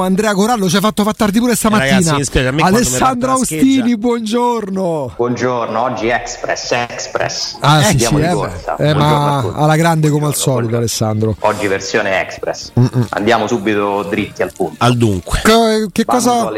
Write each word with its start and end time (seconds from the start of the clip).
Andrea 0.00 0.32
Corallo 0.32 0.68
ci 0.68 0.76
ha 0.76 0.80
fatto 0.80 1.02
far 1.02 1.16
tardi 1.16 1.38
pure 1.38 1.54
stamattina. 1.54 1.94
ragazzi, 1.96 2.14
mi 2.14 2.24
spiace, 2.24 2.48
Alessandro 2.62 3.30
Austini, 3.32 3.96
buongiorno. 3.96 5.12
Buongiorno, 5.16 5.80
oggi 5.82 6.08
Express, 6.08 6.72
Express. 6.72 7.56
Ah, 7.60 7.82
sì, 7.82 7.90
Andiamo 7.90 8.18
sì, 8.18 8.24
di 8.24 8.82
eh, 8.82 8.88
eh, 8.88 8.94
ma 8.94 9.52
alla 9.54 9.76
grande 9.76 10.08
come 10.10 10.26
al 10.26 10.34
solito, 10.34 10.52
buongiorno. 10.52 10.76
Alessandro. 10.78 11.36
Oggi 11.40 11.66
versione 11.66 12.20
Express. 12.20 12.72
Andiamo 13.10 13.46
subito 13.46 14.02
dritti 14.08 14.42
al 14.42 14.52
punto. 14.54 14.74
Al 14.78 14.96
dunque. 14.96 15.40
Che, 15.42 15.88
che 15.92 16.04
Bando 16.04 16.22
cosa 16.22 16.50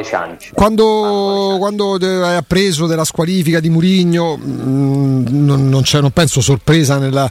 quando, 0.52 1.56
quando 1.58 1.94
hai 1.94 2.36
appreso 2.36 2.86
della 2.86 3.04
squalifica 3.04 3.60
di 3.60 3.68
Murigno 3.68 4.38
non, 4.40 5.68
non 5.68 5.82
c'è, 5.82 6.00
non 6.00 6.10
penso 6.10 6.40
sorpresa 6.40 6.98
nella- 6.98 7.30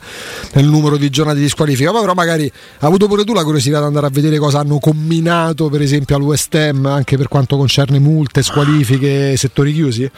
nel 0.54 0.66
numero 0.66 0.98
di 0.98 1.10
giornate 1.10 1.40
di 1.40 1.50
squalifica 1.50 1.92
però 1.92 2.14
magari 2.14 2.44
hai 2.44 2.52
avuto 2.80 3.08
pure 3.08 3.24
tu 3.24 3.34
la 3.34 3.44
curiosità 3.44 3.80
di 3.80 3.86
andare 3.86 4.08
a 4.08 4.10
vedere 4.10 4.38
cosa 4.38 4.60
hanno 4.60 4.80
combinato 4.80 5.70
per 5.70 5.82
esempio 5.82 6.11
al 6.14 6.22
West 6.22 6.54
Ham 6.56 6.86
anche 6.86 7.18
per 7.18 7.28
quanto 7.28 7.58
concerne 7.58 8.00
multe, 8.00 8.42
squalifiche, 8.42 9.36
settori 9.38 9.74
chiusi 9.74 10.10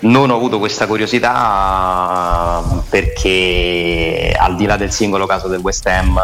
Non 0.00 0.30
ho 0.30 0.36
avuto 0.36 0.58
questa 0.58 0.86
curiosità 0.86 2.62
perché 2.88 4.34
al 4.38 4.56
di 4.56 4.66
là 4.66 4.76
del 4.76 4.90
singolo 4.90 5.26
caso 5.26 5.48
del 5.48 5.60
West 5.60 5.86
Ham 5.86 6.18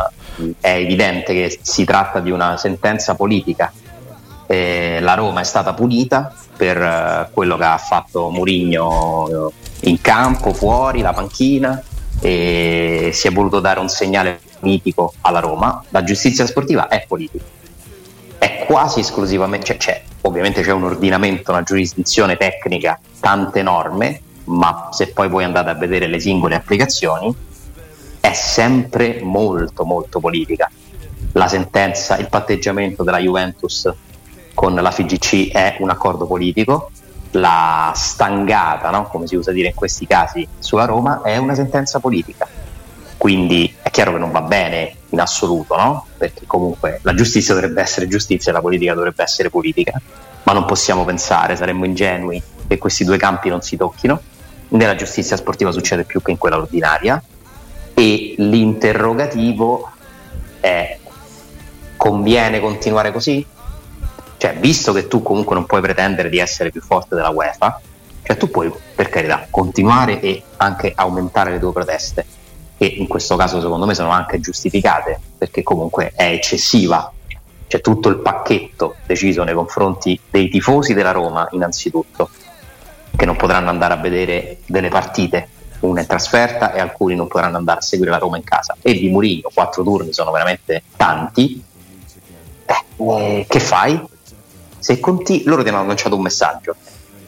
è 0.60 0.71
evidente 0.71 1.33
che 1.33 1.59
si 1.62 1.84
tratta 1.84 2.21
di 2.21 2.31
una 2.31 2.56
sentenza 2.56 3.15
politica. 3.15 3.72
Eh, 4.49 4.99
la 5.00 5.15
Roma 5.15 5.41
è 5.41 5.44
stata 5.44 5.75
punita 5.75 6.33
per 6.56 6.81
eh, 6.81 7.28
quello 7.33 7.56
che 7.56 7.65
ha 7.65 7.78
fatto 7.78 8.31
Mourinho 8.31 9.53
in 9.81 10.00
campo, 10.00 10.53
fuori, 10.53 11.00
la 11.00 11.12
panchina 11.12 11.83
e 12.21 13.10
si 13.12 13.27
è 13.27 13.33
voluto 13.33 13.60
dare 13.60 13.81
un 13.81 13.89
segnale 13.89 14.41
politico 14.60 15.15
alla 15.22 15.41
Roma. 15.41 15.83
La 15.91 16.05
giustizia 16.05 16.47
sportiva 16.47 16.89
è 16.89 17.05
politica 17.06 17.44
è 18.47 18.65
quasi 18.65 19.01
esclusivamente, 19.01 19.67
cioè, 19.67 19.77
c'è, 19.77 20.03
ovviamente 20.21 20.62
c'è 20.62 20.71
un 20.71 20.84
ordinamento, 20.84 21.51
una 21.51 21.65
giurisdizione 21.65 22.37
tecnica, 22.37 22.99
tante 23.19 23.61
norme, 23.62 24.21
ma 24.45 24.89
se 24.93 25.09
poi 25.09 25.29
voi 25.29 25.43
andate 25.43 25.71
a 25.71 25.75
vedere 25.75 26.07
le 26.07 26.21
singole 26.21 26.55
applicazioni, 26.55 27.34
è 28.21 28.33
sempre 28.33 29.19
molto 29.23 29.84
molto 29.84 30.21
politica. 30.21 30.71
La 31.33 31.49
sentenza, 31.49 32.17
il 32.19 32.29
patteggiamento 32.29 33.03
della 33.03 33.19
Juventus 33.19 33.93
con 34.55 34.75
la 34.75 34.91
FIGC 34.93 35.51
è 35.51 35.77
un 35.81 35.91
accordo 35.91 36.27
politico, 36.27 36.91
la 37.33 37.93
stangata, 37.97 38.91
no? 38.91 39.09
come 39.09 39.27
si 39.27 39.34
usa 39.34 39.51
dire 39.51 39.69
in 39.69 39.75
questi 39.75 40.07
casi, 40.07 40.47
sulla 40.61 40.84
Roma 40.84 41.23
è 41.23 41.37
una 41.37 41.55
sentenza 41.57 41.99
politica. 41.99 42.47
Quindi 43.17 43.66
chiaro 43.97 44.12
che 44.12 44.19
non 44.19 44.31
va 44.31 44.43
bene 44.43 44.95
in 45.09 45.21
assoluto, 45.21 45.75
no? 45.75 46.07
Perché 46.19 46.43
comunque 46.45 46.99
la 47.01 47.15
giustizia 47.15 47.55
dovrebbe 47.55 47.81
essere 47.81 48.07
giustizia 48.09 48.51
e 48.51 48.55
la 48.55 48.61
politica 48.61 48.93
dovrebbe 48.93 49.23
essere 49.23 49.49
politica, 49.49 49.99
ma 50.43 50.53
non 50.53 50.67
possiamo 50.67 51.07
pensare, 51.07 51.57
saremmo 51.57 51.87
ingenui 51.87 52.43
che 52.69 52.77
questi 52.77 53.05
due 53.05 53.17
campi 53.17 53.49
non 53.49 53.62
si 53.62 53.79
tocchino. 53.79 54.21
Nella 54.69 54.97
giustizia 54.97 55.39
sportiva 55.39 55.73
succede 55.73 56.05
più 56.05 56.21
che 56.21 56.31
in 56.31 56.37
quella 56.37 56.59
ordinaria 56.59 57.23
e 57.95 58.34
l'interrogativo 58.37 59.91
è 60.61 60.99
conviene 61.97 62.61
continuare 62.61 63.13
così? 63.13 63.47
Cioè, 64.37 64.57
visto 64.59 64.93
che 64.93 65.09
tu 65.09 65.23
comunque 65.23 65.55
non 65.55 65.65
puoi 65.65 65.81
pretendere 65.81 66.28
di 66.28 66.39
essere 66.39 66.71
più 66.71 66.83
forte 66.83 67.15
della 67.15 67.31
UEFA, 67.31 67.81
cioè 68.25 68.37
tu 68.37 68.51
puoi 68.51 68.71
per 68.95 69.09
carità 69.09 69.47
continuare 69.49 70.21
e 70.21 70.43
anche 70.59 70.93
aumentare 70.95 71.53
le 71.53 71.59
tue 71.59 71.73
proteste, 71.73 72.27
che 72.76 72.84
in 72.84 73.06
questo 73.06 73.37
caso 73.37 73.60
secondo 73.60 73.87
me 73.87 73.94
sono 73.94 74.10
anche 74.10 74.38
giustificate, 74.38 75.19
perché 75.38 75.62
comunque 75.62 76.12
è 76.14 76.31
eccessiva. 76.31 77.10
C'è 77.66 77.81
tutto 77.81 78.09
il 78.09 78.19
pacchetto 78.19 78.97
deciso 79.06 79.42
nei 79.42 79.54
confronti 79.54 80.19
dei 80.31 80.48
tifosi 80.48 80.94
della 80.94 81.10
Roma, 81.10 81.48
innanzitutto, 81.53 82.28
che 83.16 83.25
non 83.25 83.36
potranno 83.36 83.70
andare 83.70 83.94
a 83.94 83.97
vedere 83.97 84.59
delle 84.66 84.88
partite, 84.88 85.48
una 85.81 86.00
in 86.00 86.06
trasferta 86.06 86.72
e 86.72 86.81
alcuni 86.81 87.15
non 87.15 87.26
potranno 87.28 87.56
andare 87.56 87.78
a 87.78 87.82
seguire 87.82 88.10
la 88.10 88.19
Roma 88.19 88.36
in 88.36 88.44
casa. 88.44 88.76
E 88.81 88.92
di 88.92 89.09
Murino, 89.09 89.50
quattro 89.53 89.82
turni 89.82 90.12
sono 90.12 90.31
veramente 90.31 90.82
tanti. 90.97 91.62
Eh, 92.66 93.47
che 93.48 93.60
fai? 93.60 94.00
Se 94.78 95.00
conti- 95.00 95.42
loro 95.44 95.62
ti 95.62 95.70
hanno 95.70 95.86
lanciato 95.86 96.15
un 96.15 96.22
messaggio. 96.22 96.76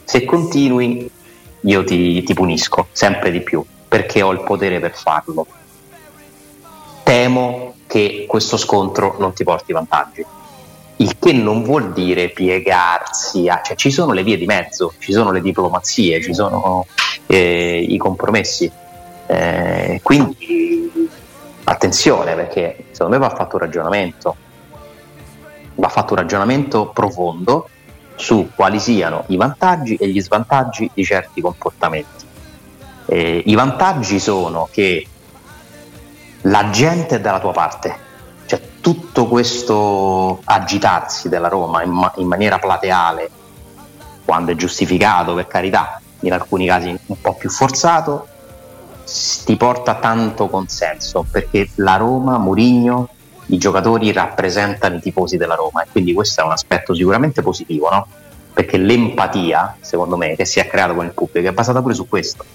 Se 0.03 0.23
continui, 0.25 1.09
io 1.61 1.83
ti, 1.83 2.23
ti 2.23 2.33
punisco 2.33 2.87
sempre 2.91 3.31
di 3.31 3.41
più 3.41 3.63
perché 3.89 4.21
ho 4.21 4.31
il 4.31 4.41
potere 4.41 4.79
per 4.79 4.95
farlo. 4.95 5.45
Temo 7.03 7.73
che 7.87 8.25
questo 8.27 8.55
scontro 8.55 9.15
non 9.17 9.33
ti 9.33 9.43
porti 9.43 9.73
vantaggi. 9.73 10.23
Il 10.97 11.17
che 11.17 11.33
non 11.33 11.63
vuol 11.63 11.91
dire 11.91 12.29
piegarsi, 12.29 13.49
a, 13.49 13.61
cioè 13.63 13.75
ci 13.75 13.89
sono 13.89 14.13
le 14.13 14.21
vie 14.21 14.37
di 14.37 14.45
mezzo, 14.45 14.93
ci 14.99 15.11
sono 15.11 15.31
le 15.31 15.41
diplomazie, 15.41 16.21
ci 16.21 16.33
sono 16.35 16.85
eh, 17.25 17.83
i 17.87 17.97
compromessi. 17.97 18.71
Eh, 19.25 19.99
quindi 20.03 21.09
attenzione 21.63 22.35
perché 22.35 22.85
secondo 22.91 23.17
me 23.17 23.27
va 23.27 23.33
fatto 23.33 23.55
un 23.55 23.61
ragionamento, 23.61 24.35
va 25.75 25.87
fatto 25.87 26.13
un 26.13 26.19
ragionamento 26.19 26.89
profondo 26.89 27.69
su 28.15 28.49
quali 28.53 28.79
siano 28.79 29.23
i 29.27 29.37
vantaggi 29.37 29.95
e 29.95 30.09
gli 30.09 30.21
svantaggi 30.21 30.91
di 30.93 31.03
certi 31.03 31.41
comportamenti. 31.41 32.18
Eh, 33.11 33.41
I 33.43 33.55
vantaggi 33.55 34.19
sono 34.19 34.69
che 34.71 35.03
la 36.41 36.69
gente 36.69 37.15
è 37.15 37.19
dalla 37.19 37.39
tua 37.39 37.51
parte, 37.51 37.95
cioè 38.45 38.61
tutto 38.79 39.27
questo 39.27 40.41
agitarsi 40.43 41.27
della 41.27 41.47
Roma 41.47 41.81
in, 41.81 41.89
ma- 41.89 42.13
in 42.17 42.27
maniera 42.27 42.59
plateale, 42.59 43.31
quando 44.23 44.51
è 44.51 44.55
giustificato 44.55 45.33
per 45.33 45.47
carità, 45.47 45.99
in 46.19 46.33
alcuni 46.33 46.67
casi 46.67 46.95
un 47.07 47.19
po' 47.19 47.33
più 47.33 47.49
forzato, 47.49 48.27
ti 49.43 49.57
porta 49.57 49.95
tanto 49.95 50.47
consenso 50.47 51.25
perché 51.29 51.69
la 51.75 51.95
Roma, 51.95 52.37
Murigno, 52.37 53.09
i 53.47 53.57
giocatori 53.57 54.11
rappresentano 54.11 54.97
i 54.97 55.01
tifosi 55.01 55.35
della 55.35 55.55
Roma 55.55 55.81
e 55.81 55.87
quindi 55.91 56.13
questo 56.13 56.41
è 56.41 56.43
un 56.43 56.51
aspetto 56.51 56.93
sicuramente 56.93 57.41
positivo, 57.41 57.89
no? 57.89 58.07
Perché 58.53 58.77
l'empatia, 58.77 59.77
secondo 59.79 60.15
me, 60.15 60.35
che 60.35 60.45
si 60.45 60.59
è 60.59 60.67
creata 60.67 60.93
con 60.93 61.05
il 61.05 61.13
pubblico 61.13 61.47
è 61.47 61.51
basata 61.51 61.81
pure 61.81 61.95
su 61.95 62.07
questo, 62.07 62.45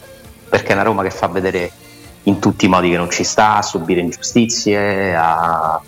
perché 0.48 0.68
è 0.68 0.72
una 0.72 0.82
Roma 0.82 1.02
che 1.02 1.10
fa 1.10 1.26
vedere 1.28 1.70
in 2.24 2.38
tutti 2.38 2.64
i 2.64 2.68
modi 2.68 2.90
che 2.90 2.96
non 2.96 3.10
ci 3.10 3.24
sta, 3.24 3.56
a 3.56 3.62
subire 3.62 4.00
ingiustizie, 4.00 5.14
a, 5.14 5.80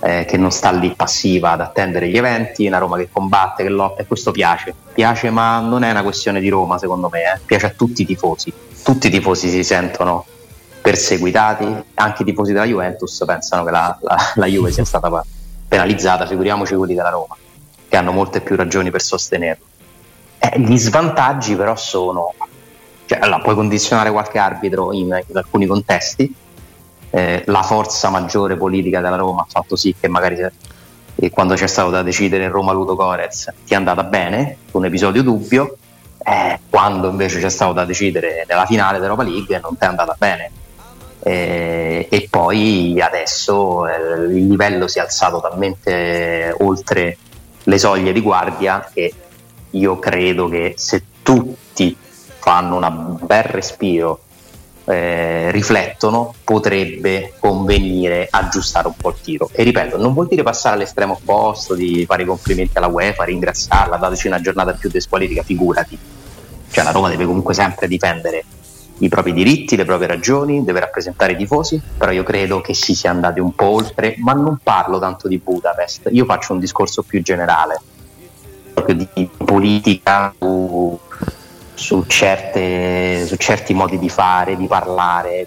eh, 0.00 0.24
che 0.24 0.36
non 0.36 0.50
sta 0.50 0.70
lì 0.70 0.92
passiva 0.96 1.52
ad 1.52 1.60
attendere 1.60 2.08
gli 2.08 2.16
eventi, 2.16 2.66
una 2.66 2.78
Roma 2.78 2.96
che 2.96 3.08
combatte, 3.10 3.62
che 3.62 3.68
lotta 3.68 4.02
e 4.02 4.06
questo 4.06 4.32
piace. 4.32 4.74
Piace, 4.92 5.30
ma 5.30 5.60
non 5.60 5.84
è 5.84 5.90
una 5.90 6.02
questione 6.02 6.40
di 6.40 6.48
Roma, 6.48 6.78
secondo 6.78 7.08
me, 7.10 7.20
eh. 7.20 7.38
piace 7.44 7.66
a 7.66 7.70
tutti 7.70 8.02
i 8.02 8.06
tifosi. 8.06 8.52
Tutti 8.82 9.06
i 9.06 9.10
tifosi 9.10 9.48
si 9.48 9.62
sentono 9.62 10.24
perseguitati, 10.82 11.84
anche 11.94 12.22
i 12.22 12.24
tifosi 12.24 12.52
della 12.52 12.64
Juventus 12.64 13.22
pensano 13.24 13.62
che 13.64 13.70
la, 13.70 13.96
la, 14.00 14.16
la 14.34 14.46
Juve 14.46 14.72
sia 14.72 14.84
stata 14.84 15.24
penalizzata, 15.68 16.26
figuriamoci 16.26 16.74
quelli 16.74 16.94
della 16.94 17.10
Roma, 17.10 17.36
che 17.88 17.96
hanno 17.96 18.10
molte 18.10 18.40
più 18.40 18.56
ragioni 18.56 18.90
per 18.90 19.02
sostenerlo. 19.02 19.64
Eh, 20.38 20.58
gli 20.58 20.76
svantaggi 20.76 21.54
però 21.54 21.76
sono, 21.76 22.34
cioè, 23.06 23.18
allora, 23.20 23.40
puoi 23.40 23.54
condizionare 23.54 24.10
qualche 24.10 24.38
arbitro 24.38 24.92
in, 24.92 25.06
in 25.26 25.36
alcuni 25.36 25.66
contesti, 25.66 26.34
eh, 27.10 27.42
la 27.46 27.62
forza 27.62 28.08
maggiore 28.08 28.56
politica 28.56 29.00
della 29.00 29.16
Roma 29.16 29.42
ha 29.42 29.46
fatto 29.48 29.76
sì 29.76 29.94
che 29.98 30.08
magari 30.08 30.36
eh, 31.14 31.30
quando 31.30 31.54
c'è 31.54 31.66
stato 31.66 31.90
da 31.90 32.02
decidere 32.02 32.48
Roma 32.48 32.72
Ludo 32.72 32.96
Corez 32.96 33.52
ti 33.66 33.74
è 33.74 33.76
andata 33.76 34.02
bene, 34.04 34.56
un 34.72 34.86
episodio 34.86 35.22
dubbio, 35.22 35.76
eh, 36.24 36.58
quando 36.70 37.10
invece 37.10 37.38
c'è 37.38 37.50
stato 37.50 37.72
da 37.72 37.84
decidere 37.84 38.46
nella 38.48 38.64
finale 38.64 38.94
dell'Europa 38.94 39.24
League 39.24 39.60
non 39.60 39.76
ti 39.76 39.84
è 39.84 39.88
andata 39.88 40.14
bene. 40.18 40.50
Eh, 41.24 42.08
e 42.10 42.26
poi 42.28 43.00
adesso 43.00 43.86
eh, 43.86 44.24
il 44.24 44.46
livello 44.48 44.88
si 44.88 44.98
è 44.98 45.02
alzato 45.02 45.40
talmente 45.40 46.52
oltre 46.60 47.16
le 47.62 47.78
soglie 47.78 48.12
di 48.12 48.20
guardia 48.20 48.88
che 48.92 49.12
io 49.70 49.98
credo 50.00 50.48
che 50.48 50.74
se 50.76 51.04
tutti 51.22 51.96
fanno 52.42 52.76
un 52.76 53.18
bel 53.22 53.44
respiro 53.44 54.20
eh, 54.84 55.52
riflettono, 55.52 56.34
potrebbe 56.42 57.34
convenire 57.38 58.26
aggiustare 58.28 58.88
un 58.88 58.96
po' 58.96 59.10
il 59.10 59.20
tiro. 59.22 59.48
E 59.52 59.62
ripeto, 59.62 59.96
non 59.96 60.12
vuol 60.12 60.26
dire 60.26 60.42
passare 60.42 60.74
all'estremo 60.74 61.12
opposto, 61.14 61.74
di 61.74 62.04
fare 62.04 62.24
i 62.24 62.26
complimenti 62.26 62.76
alla 62.78 62.88
UEFA, 62.88 63.22
ringraziarla, 63.22 63.96
dateci 63.96 64.26
una 64.26 64.40
giornata 64.40 64.72
più 64.72 64.90
di 64.90 65.00
squalifica, 65.00 65.42
figurati. 65.42 65.96
Cioè 66.68 66.84
la 66.84 66.90
Roma 66.90 67.08
deve 67.10 67.26
comunque 67.26 67.54
sempre 67.54 67.86
difendere 67.86 68.44
i 68.98 69.08
propri 69.08 69.32
diritti, 69.32 69.76
le 69.76 69.84
proprie 69.84 70.08
ragioni, 70.08 70.64
deve 70.64 70.80
rappresentare 70.80 71.32
i 71.32 71.36
tifosi, 71.36 71.80
però 71.96 72.10
io 72.10 72.24
credo 72.24 72.60
che 72.60 72.74
si 72.74 72.94
sia 72.94 73.10
andati 73.10 73.38
un 73.40 73.54
po' 73.54 73.66
oltre, 73.66 74.16
ma 74.18 74.32
non 74.32 74.58
parlo 74.62 74.98
tanto 74.98 75.28
di 75.28 75.38
Budapest, 75.38 76.08
io 76.10 76.24
faccio 76.24 76.52
un 76.52 76.60
discorso 76.60 77.02
più 77.02 77.22
generale, 77.22 77.80
proprio 78.72 78.94
di 79.14 79.28
politica, 79.44 80.34
certe, 82.06 83.26
su 83.26 83.36
certi 83.36 83.74
modi 83.74 83.98
di 83.98 84.08
fare, 84.08 84.56
di 84.56 84.66
parlare. 84.66 85.46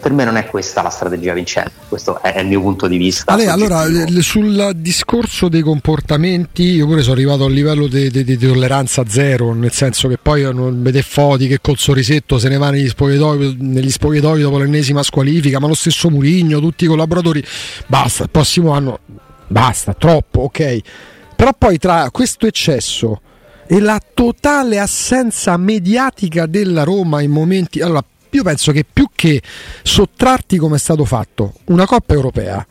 Per 0.00 0.12
me 0.12 0.24
non 0.24 0.36
è 0.36 0.44
questa 0.44 0.82
la 0.82 0.90
strategia 0.90 1.32
vincente, 1.32 1.72
questo 1.88 2.20
è 2.20 2.40
il 2.40 2.46
mio 2.46 2.60
punto 2.60 2.86
di 2.86 2.98
vista. 2.98 3.32
Ale, 3.32 3.46
allora, 3.46 3.86
sul 4.20 4.72
discorso 4.74 5.48
dei 5.48 5.62
comportamenti, 5.62 6.74
io 6.74 6.86
pure 6.86 7.00
sono 7.00 7.14
arrivato 7.14 7.44
a 7.44 7.46
un 7.46 7.52
livello 7.52 7.86
di 7.86 8.36
tolleranza 8.36 9.04
zero, 9.06 9.54
nel 9.54 9.72
senso 9.72 10.08
che 10.08 10.18
poi 10.20 10.42
non 10.42 10.82
vede 10.82 11.00
Foti 11.00 11.48
che 11.48 11.60
col 11.62 11.78
sorrisetto 11.78 12.38
se 12.38 12.50
ne 12.50 12.58
va 12.58 12.68
negli 12.68 12.88
spogliatoi, 12.88 13.56
negli 13.60 13.90
spogliatoi 13.90 14.42
dopo 14.42 14.58
l'ennesima 14.58 15.02
squalifica, 15.02 15.58
ma 15.58 15.68
lo 15.68 15.74
stesso 15.74 16.10
Murigno, 16.10 16.60
tutti 16.60 16.84
i 16.84 16.86
collaboratori, 16.86 17.42
basta, 17.86 18.24
il 18.24 18.30
prossimo 18.30 18.72
anno, 18.72 18.98
basta, 19.46 19.94
troppo, 19.94 20.40
ok. 20.40 20.80
Però 21.34 21.50
poi 21.56 21.78
tra 21.78 22.10
questo 22.10 22.46
eccesso 22.46 23.22
e 23.68 23.80
la 23.80 24.00
totale 24.14 24.78
assenza 24.78 25.56
mediatica 25.58 26.46
della 26.46 26.84
Roma 26.84 27.20
in 27.20 27.30
momenti... 27.30 27.80
Allora, 27.80 28.02
io 28.30 28.42
penso 28.42 28.72
che 28.72 28.84
più 28.90 29.08
che 29.14 29.42
sottrarti 29.82 30.56
come 30.56 30.76
è 30.76 30.78
stato 30.78 31.04
fatto 31.04 31.52
una 31.66 31.84
Coppa 31.84 32.14
Europea, 32.14 32.66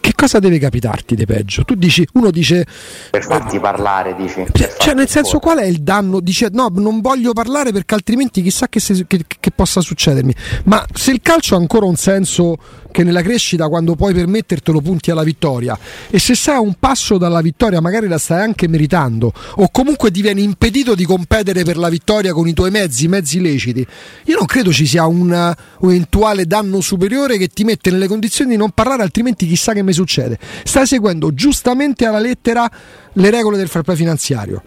che 0.00 0.12
cosa 0.14 0.38
deve 0.38 0.58
capitarti 0.58 1.14
di 1.14 1.26
peggio? 1.26 1.64
Tu 1.64 1.74
dici, 1.74 2.06
uno 2.14 2.30
dice... 2.30 2.66
Per 3.10 3.24
farti 3.24 3.56
ah, 3.56 3.60
parlare, 3.60 4.14
dici. 4.16 4.44
Cioè, 4.52 4.74
cioè 4.78 4.94
nel 4.94 5.08
senso, 5.08 5.38
fuori. 5.38 5.44
qual 5.44 5.58
è 5.58 5.68
il 5.68 5.82
danno? 5.82 6.20
Dice, 6.20 6.48
no, 6.50 6.68
non 6.74 7.00
voglio 7.00 7.32
parlare 7.32 7.72
perché 7.72 7.94
altrimenti 7.94 8.42
chissà 8.42 8.68
che, 8.68 8.80
se, 8.80 9.04
che, 9.06 9.24
che 9.38 9.50
possa 9.50 9.80
succedermi. 9.80 10.34
Ma 10.64 10.84
se 10.92 11.12
il 11.12 11.20
calcio 11.22 11.54
ha 11.54 11.58
ancora 11.58 11.86
un 11.86 11.96
senso 11.96 12.58
che 12.90 13.04
nella 13.04 13.22
crescita 13.22 13.68
quando 13.68 13.94
puoi 13.94 14.12
permettertelo 14.12 14.80
punti 14.80 15.10
alla 15.10 15.22
vittoria 15.22 15.78
e 16.10 16.18
se 16.18 16.34
sei 16.34 16.56
a 16.56 16.60
un 16.60 16.74
passo 16.78 17.18
dalla 17.18 17.40
vittoria 17.40 17.80
magari 17.80 18.08
la 18.08 18.18
stai 18.18 18.42
anche 18.42 18.68
meritando 18.68 19.32
o 19.56 19.68
comunque 19.70 20.10
ti 20.10 20.20
viene 20.20 20.40
impedito 20.40 20.94
di 20.94 21.04
competere 21.04 21.62
per 21.62 21.76
la 21.76 21.88
vittoria 21.88 22.32
con 22.32 22.48
i 22.48 22.52
tuoi 22.52 22.70
mezzi, 22.70 23.08
mezzi 23.08 23.40
leciti, 23.40 23.86
io 24.24 24.36
non 24.36 24.46
credo 24.46 24.72
ci 24.72 24.86
sia 24.86 25.06
un, 25.06 25.54
un 25.78 25.90
eventuale 25.90 26.46
danno 26.46 26.80
superiore 26.80 27.38
che 27.38 27.48
ti 27.48 27.64
mette 27.64 27.90
nelle 27.90 28.08
condizioni 28.08 28.50
di 28.50 28.56
non 28.56 28.70
parlare 28.70 29.02
altrimenti 29.02 29.46
chissà 29.46 29.72
che 29.72 29.82
mi 29.90 29.94
succede. 29.94 30.38
Stai 30.64 30.86
seguendo 30.86 31.34
giustamente 31.34 32.06
alla 32.06 32.18
lettera 32.18 32.70
le 33.14 33.30
regole 33.30 33.56
del 33.56 33.68
fair 33.68 33.84
play 33.84 33.96
finanziario. 33.96 34.62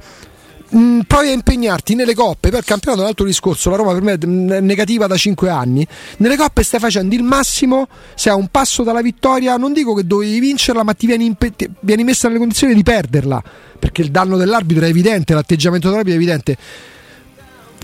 Mm, 0.75 1.01
provi 1.01 1.27
a 1.27 1.31
impegnarti 1.31 1.93
nelle 1.93 2.15
coppe 2.15 2.49
per 2.49 2.63
campionato 2.63 3.01
è 3.01 3.03
un 3.03 3.09
altro 3.09 3.25
discorso 3.25 3.69
la 3.69 3.75
Roma 3.75 3.93
per 3.93 4.01
me 4.01 4.13
è 4.13 4.59
negativa 4.59 5.05
da 5.05 5.15
5 5.15 5.49
anni. 5.49 5.85
Nelle 6.17 6.35
coppe 6.35 6.63
stai 6.63 6.79
facendo 6.79 7.13
il 7.13 7.21
massimo 7.21 7.87
sei 8.15 8.31
a 8.31 8.35
un 8.35 8.47
passo 8.47 8.81
dalla 8.81 9.01
vittoria 9.01 9.55
non 9.57 9.71
dico 9.71 9.93
che 9.93 10.07
dovevi 10.07 10.39
vincerla 10.39 10.81
ma 10.83 10.93
ti 10.93 11.05
vieni, 11.05 11.25
impe- 11.25 11.55
ti 11.55 11.69
vieni 11.81 12.03
messa 12.03 12.27
nelle 12.27 12.39
condizioni 12.39 12.73
di 12.73 12.81
perderla 12.81 13.43
perché 13.77 14.01
il 14.01 14.09
danno 14.09 14.35
dell'arbitro 14.35 14.85
è 14.85 14.87
evidente 14.87 15.35
l'atteggiamento 15.35 15.89
dell'arbitro 15.89 16.19
è 16.19 16.21
evidente. 16.21 16.57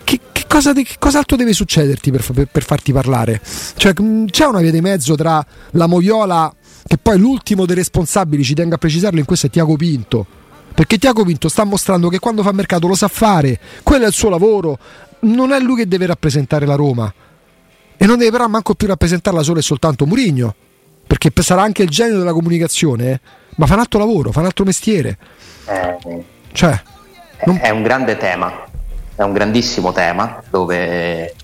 Che, 0.03 0.19
che, 0.31 0.45
cosa, 0.47 0.73
che 0.73 0.95
cos'altro 0.97 1.37
deve 1.37 1.53
succederti 1.53 2.09
per, 2.09 2.25
per, 2.33 2.47
per 2.47 2.63
farti 2.63 2.91
parlare? 2.91 3.39
Cioè, 3.75 3.93
mm, 4.01 4.25
c'è 4.27 4.45
una 4.45 4.61
via 4.61 4.71
di 4.71 4.81
mezzo 4.81 5.13
tra 5.13 5.45
la 5.71 5.85
Moviola 5.85 6.51
che 6.89 6.97
poi 6.97 7.19
l'ultimo 7.19 7.67
dei 7.67 7.75
responsabili 7.75 8.43
ci 8.43 8.55
tengo 8.55 8.73
a 8.73 8.79
precisarlo 8.79 9.19
in 9.19 9.25
questo 9.25 9.45
è 9.45 9.49
Tiago 9.51 9.75
Pinto 9.75 10.25
perché 10.73 10.97
Tiago 10.97 11.23
Pinto 11.23 11.47
sta 11.47 11.63
mostrando 11.63 12.09
che 12.09 12.17
quando 12.17 12.41
fa 12.41 12.51
mercato 12.51 12.87
lo 12.87 12.95
sa 12.95 13.07
fare, 13.07 13.59
quello 13.83 14.05
è 14.05 14.07
il 14.07 14.13
suo 14.13 14.29
lavoro, 14.29 14.79
non 15.21 15.51
è 15.51 15.59
lui 15.59 15.75
che 15.75 15.87
deve 15.87 16.07
rappresentare 16.07 16.65
la 16.65 16.73
Roma 16.73 17.13
e 17.95 18.05
non 18.07 18.17
deve 18.17 18.31
però 18.31 18.47
manco 18.47 18.73
più 18.73 18.87
rappresentarla 18.87 19.43
solo 19.43 19.59
e 19.59 19.61
soltanto 19.61 20.07
Murigno, 20.07 20.55
perché 21.05 21.31
sarà 21.43 21.61
anche 21.61 21.83
il 21.83 21.89
genio 21.89 22.17
della 22.17 22.31
comunicazione, 22.31 23.11
eh? 23.11 23.19
ma 23.57 23.67
fa 23.67 23.73
un 23.73 23.81
altro 23.81 23.99
lavoro, 23.99 24.31
fa 24.31 24.39
un 24.39 24.45
altro 24.45 24.65
mestiere. 24.65 25.17
Cioè, 26.53 26.81
non... 27.45 27.59
È 27.61 27.69
un 27.69 27.83
grande 27.83 28.17
tema, 28.17 28.63
è 29.15 29.21
un 29.21 29.33
grandissimo 29.33 29.91
tema 29.91 30.41
dove 30.49 31.35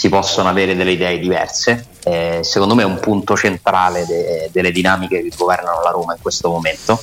si 0.00 0.08
possono 0.08 0.48
avere 0.48 0.74
delle 0.74 0.92
idee 0.92 1.18
diverse. 1.18 1.84
Eh, 2.04 2.38
secondo 2.40 2.74
me 2.74 2.84
è 2.84 2.86
un 2.86 3.00
punto 3.00 3.36
centrale 3.36 4.06
de- 4.06 4.48
delle 4.50 4.72
dinamiche 4.72 5.20
che 5.20 5.30
governano 5.36 5.82
la 5.82 5.90
Roma 5.90 6.14
in 6.14 6.22
questo 6.22 6.48
momento 6.48 6.98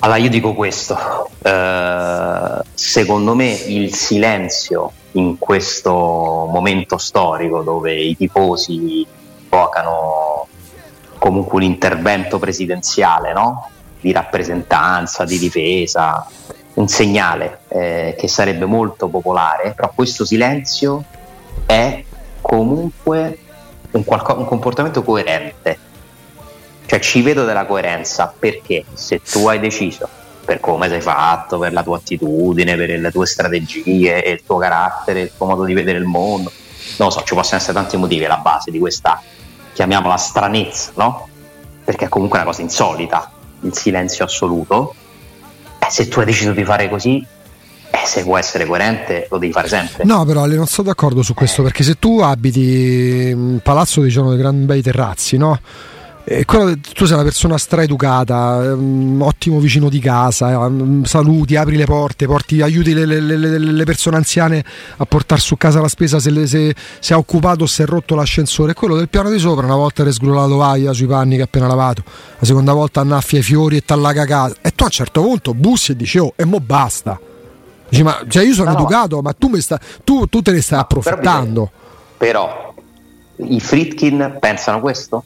allora 0.00 0.18
io 0.18 0.28
dico 0.28 0.52
questo, 0.52 1.30
eh, 1.42 2.60
secondo 2.74 3.34
me 3.34 3.50
il 3.50 3.94
silenzio 3.94 4.92
in 5.12 5.38
questo 5.38 5.90
momento 5.90 6.98
storico 6.98 7.62
dove 7.62 7.94
i 7.94 8.14
tifosi 8.14 9.06
invocano 9.42 10.46
comunque 11.18 11.56
un 11.56 11.62
intervento 11.62 12.38
presidenziale 12.38 13.32
no? 13.32 13.70
di 13.98 14.12
rappresentanza, 14.12 15.24
di 15.24 15.38
difesa, 15.38 16.28
un 16.74 16.88
segnale 16.88 17.60
eh, 17.68 18.14
che 18.18 18.28
sarebbe 18.28 18.66
molto 18.66 19.08
popolare, 19.08 19.72
però 19.72 19.90
questo 19.94 20.26
silenzio 20.26 21.04
è 21.66 22.04
comunque 22.40 23.38
un, 23.90 24.04
qualco- 24.04 24.38
un 24.38 24.44
comportamento 24.44 25.02
coerente 25.02 25.78
cioè 26.86 27.00
ci 27.00 27.20
vedo 27.20 27.44
della 27.44 27.66
coerenza 27.66 28.32
perché 28.38 28.84
se 28.94 29.20
tu 29.20 29.46
hai 29.48 29.58
deciso 29.58 30.08
per 30.44 30.60
come 30.60 30.88
sei 30.88 31.00
fatto, 31.00 31.58
per 31.58 31.72
la 31.72 31.82
tua 31.82 31.96
attitudine, 31.96 32.76
per 32.76 33.00
le 33.00 33.10
tue 33.10 33.26
strategie, 33.26 34.22
il 34.24 34.44
tuo 34.46 34.58
carattere, 34.58 35.22
il 35.22 35.32
tuo 35.36 35.46
modo 35.46 35.64
di 35.64 35.74
vedere 35.74 35.98
il 35.98 36.04
mondo, 36.04 36.52
non 36.98 37.08
lo 37.08 37.10
so, 37.10 37.24
ci 37.24 37.34
possono 37.34 37.58
essere 37.58 37.72
tanti 37.72 37.96
motivi 37.96 38.24
alla 38.24 38.36
base 38.36 38.70
di 38.70 38.78
questa, 38.78 39.20
chiamiamola 39.72 40.16
stranezza, 40.16 40.92
no? 40.94 41.28
Perché 41.82 42.04
è 42.04 42.08
comunque 42.08 42.38
una 42.38 42.46
cosa 42.46 42.62
insolita, 42.62 43.32
il 43.62 43.76
silenzio 43.76 44.24
assoluto. 44.24 44.94
E 45.80 45.90
se 45.90 46.06
tu 46.06 46.20
hai 46.20 46.26
deciso 46.26 46.52
di 46.52 46.64
fare 46.64 46.88
così, 46.88 47.26
eh, 47.90 48.06
se 48.06 48.22
vuoi 48.22 48.40
essere 48.40 48.66
coerente 48.66 49.26
lo 49.30 49.38
devi 49.38 49.52
fare 49.52 49.68
sempre. 49.68 50.04
No, 50.04 50.24
però 50.24 50.42
Ale, 50.42 50.56
non 50.56 50.66
sono 50.66 50.88
d'accordo 50.88 51.22
su 51.22 51.34
questo, 51.34 51.60
eh. 51.60 51.64
perché 51.64 51.82
se 51.82 51.98
tu 51.98 52.20
abiti 52.20 53.32
un 53.34 53.60
palazzo, 53.62 54.00
diciamo, 54.00 54.30
dei 54.30 54.38
gran 54.38 54.66
bei 54.66 54.82
terrazzi, 54.82 55.36
no? 55.36 55.58
Eh, 56.28 56.44
tu 56.44 57.04
sei 57.04 57.14
una 57.14 57.22
persona 57.22 57.56
straeducata, 57.56 58.74
um, 58.74 59.22
ottimo 59.22 59.60
vicino 59.60 59.88
di 59.88 60.00
casa, 60.00 60.58
um, 60.58 61.04
saluti, 61.04 61.54
apri 61.54 61.76
le 61.76 61.84
porte, 61.84 62.26
porti, 62.26 62.60
aiuti 62.62 62.94
le, 62.94 63.06
le, 63.06 63.20
le, 63.20 63.58
le, 63.58 63.84
persone 63.84 64.16
anziane 64.16 64.64
a 64.96 65.04
portare 65.04 65.40
su 65.40 65.56
casa 65.56 65.80
la 65.80 65.86
spesa 65.86 66.18
se, 66.18 66.48
se, 66.48 66.74
se 66.98 67.14
ha 67.14 67.16
occupato 67.16 67.62
o 67.62 67.66
se 67.68 67.84
è 67.84 67.86
rotto 67.86 68.16
l'ascensore. 68.16 68.74
quello 68.74 68.96
del 68.96 69.08
piano 69.08 69.30
di 69.30 69.38
sopra, 69.38 69.66
una 69.66 69.76
volta 69.76 70.02
resgrulla 70.02 70.40
la 70.40 70.48
tovaglia 70.48 70.92
sui 70.92 71.06
panni 71.06 71.36
che 71.36 71.42
ha 71.42 71.44
appena 71.44 71.68
lavato, 71.68 72.02
la 72.40 72.44
seconda 72.44 72.72
volta 72.72 72.98
annaffia 73.02 73.38
i 73.38 73.42
fiori 73.42 73.76
e 73.76 73.84
t'allaga 73.84 74.24
casa. 74.24 74.56
E 74.62 74.72
tu 74.72 74.82
a 74.82 74.86
un 74.86 74.90
certo 74.90 75.22
punto 75.22 75.54
bussi 75.54 75.92
e 75.92 75.96
dici, 75.96 76.18
oh, 76.18 76.32
e 76.34 76.44
mo 76.44 76.58
basta. 76.58 77.20
Dici, 77.88 78.02
ma 78.02 78.18
cioè 78.28 78.44
io 78.44 78.52
sono 78.54 78.70
no, 78.72 78.76
educato, 78.76 79.20
ma 79.22 79.32
tu, 79.32 79.54
sta, 79.60 79.78
tu, 80.04 80.26
tu, 80.26 80.42
te 80.42 80.50
ne 80.52 80.60
stai 80.60 80.78
approfittando. 80.80 81.70
Però, 82.16 82.74
però 83.36 83.46
i 83.48 83.60
Fritkin 83.60 84.38
pensano 84.40 84.80
questo? 84.80 85.22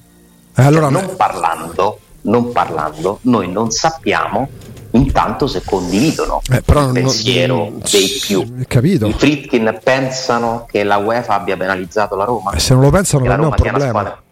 Eh, 0.56 0.62
allora 0.62 0.90
cioè, 0.90 1.02
non, 1.02 1.16
parlando, 1.16 1.98
non 2.22 2.52
parlando, 2.52 3.18
noi 3.22 3.50
non 3.50 3.70
sappiamo 3.70 4.48
intanto 4.92 5.46
se 5.46 5.62
condividono 5.64 6.40
Eh, 6.50 6.56
il 6.56 6.90
pensiero 6.92 7.54
non- 7.56 7.82
dei 7.90 8.18
più. 8.20 8.64
capito. 8.66 9.06
I 9.06 9.12
Fritkin 9.12 9.78
pensano 9.82 10.66
che 10.68 10.82
la 10.82 10.96
UEFA 10.96 11.34
abbia 11.34 11.56
penalizzato 11.56 12.16
la 12.16 12.24
Roma? 12.24 12.50
Eh, 12.52 12.58
se 12.58 12.74
non 12.74 12.82
lo 12.82 12.90
pensano 12.90 13.24
per 13.24 13.38
me 13.38 13.44
è 13.44 13.46
un 13.46 13.54
problema. 13.54 14.22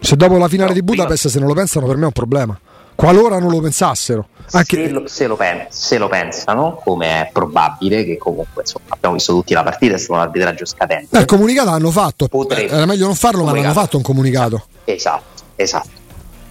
Se 0.00 0.16
dopo 0.16 0.36
la 0.36 0.48
finale 0.48 0.68
No, 0.70 0.74
di 0.74 0.82
prima- 0.82 1.02
Budapest 1.04 1.28
se 1.28 1.38
non 1.38 1.48
lo 1.48 1.54
pensano 1.54 1.86
per 1.86 1.96
me 1.96 2.02
è 2.02 2.06
un 2.06 2.12
problema. 2.12 2.58
Qualora 2.94 3.38
non 3.38 3.50
lo 3.50 3.60
pensassero. 3.60 4.28
Anche- 4.52 4.84
Se, 4.86 4.90
lo, 4.90 5.02
se 5.08 5.26
lo 5.26 5.36
pen- 5.36 5.66
se 5.70 5.98
lo 5.98 6.08
pensano, 6.08 6.80
come 6.84 7.22
è 7.22 7.30
probabile, 7.32 8.04
che 8.04 8.18
comunque 8.18 8.62
insomma, 8.62 8.84
abbiamo 8.88 9.14
visto 9.14 9.32
tutti 9.32 9.54
la 9.54 9.62
partita, 9.62 9.94
è 9.94 9.98
stato 9.98 10.12
un 10.14 10.20
arbitraggio 10.20 10.66
scadente. 10.66 11.16
Eh, 11.16 11.20
il 11.20 11.26
comunicato 11.26 11.70
l'hanno 11.70 11.90
fatto. 11.90 12.28
Potrebbe. 12.28 12.72
Era 12.72 12.84
meglio 12.86 13.06
non 13.06 13.14
farlo, 13.14 13.38
ma 13.38 13.46
l'hanno 13.46 13.56
Comunicato. 13.62 13.80
fatto 13.86 13.96
un 13.96 14.02
comunicato. 14.02 14.66
Esatto, 14.84 15.42
esatto. 15.56 15.88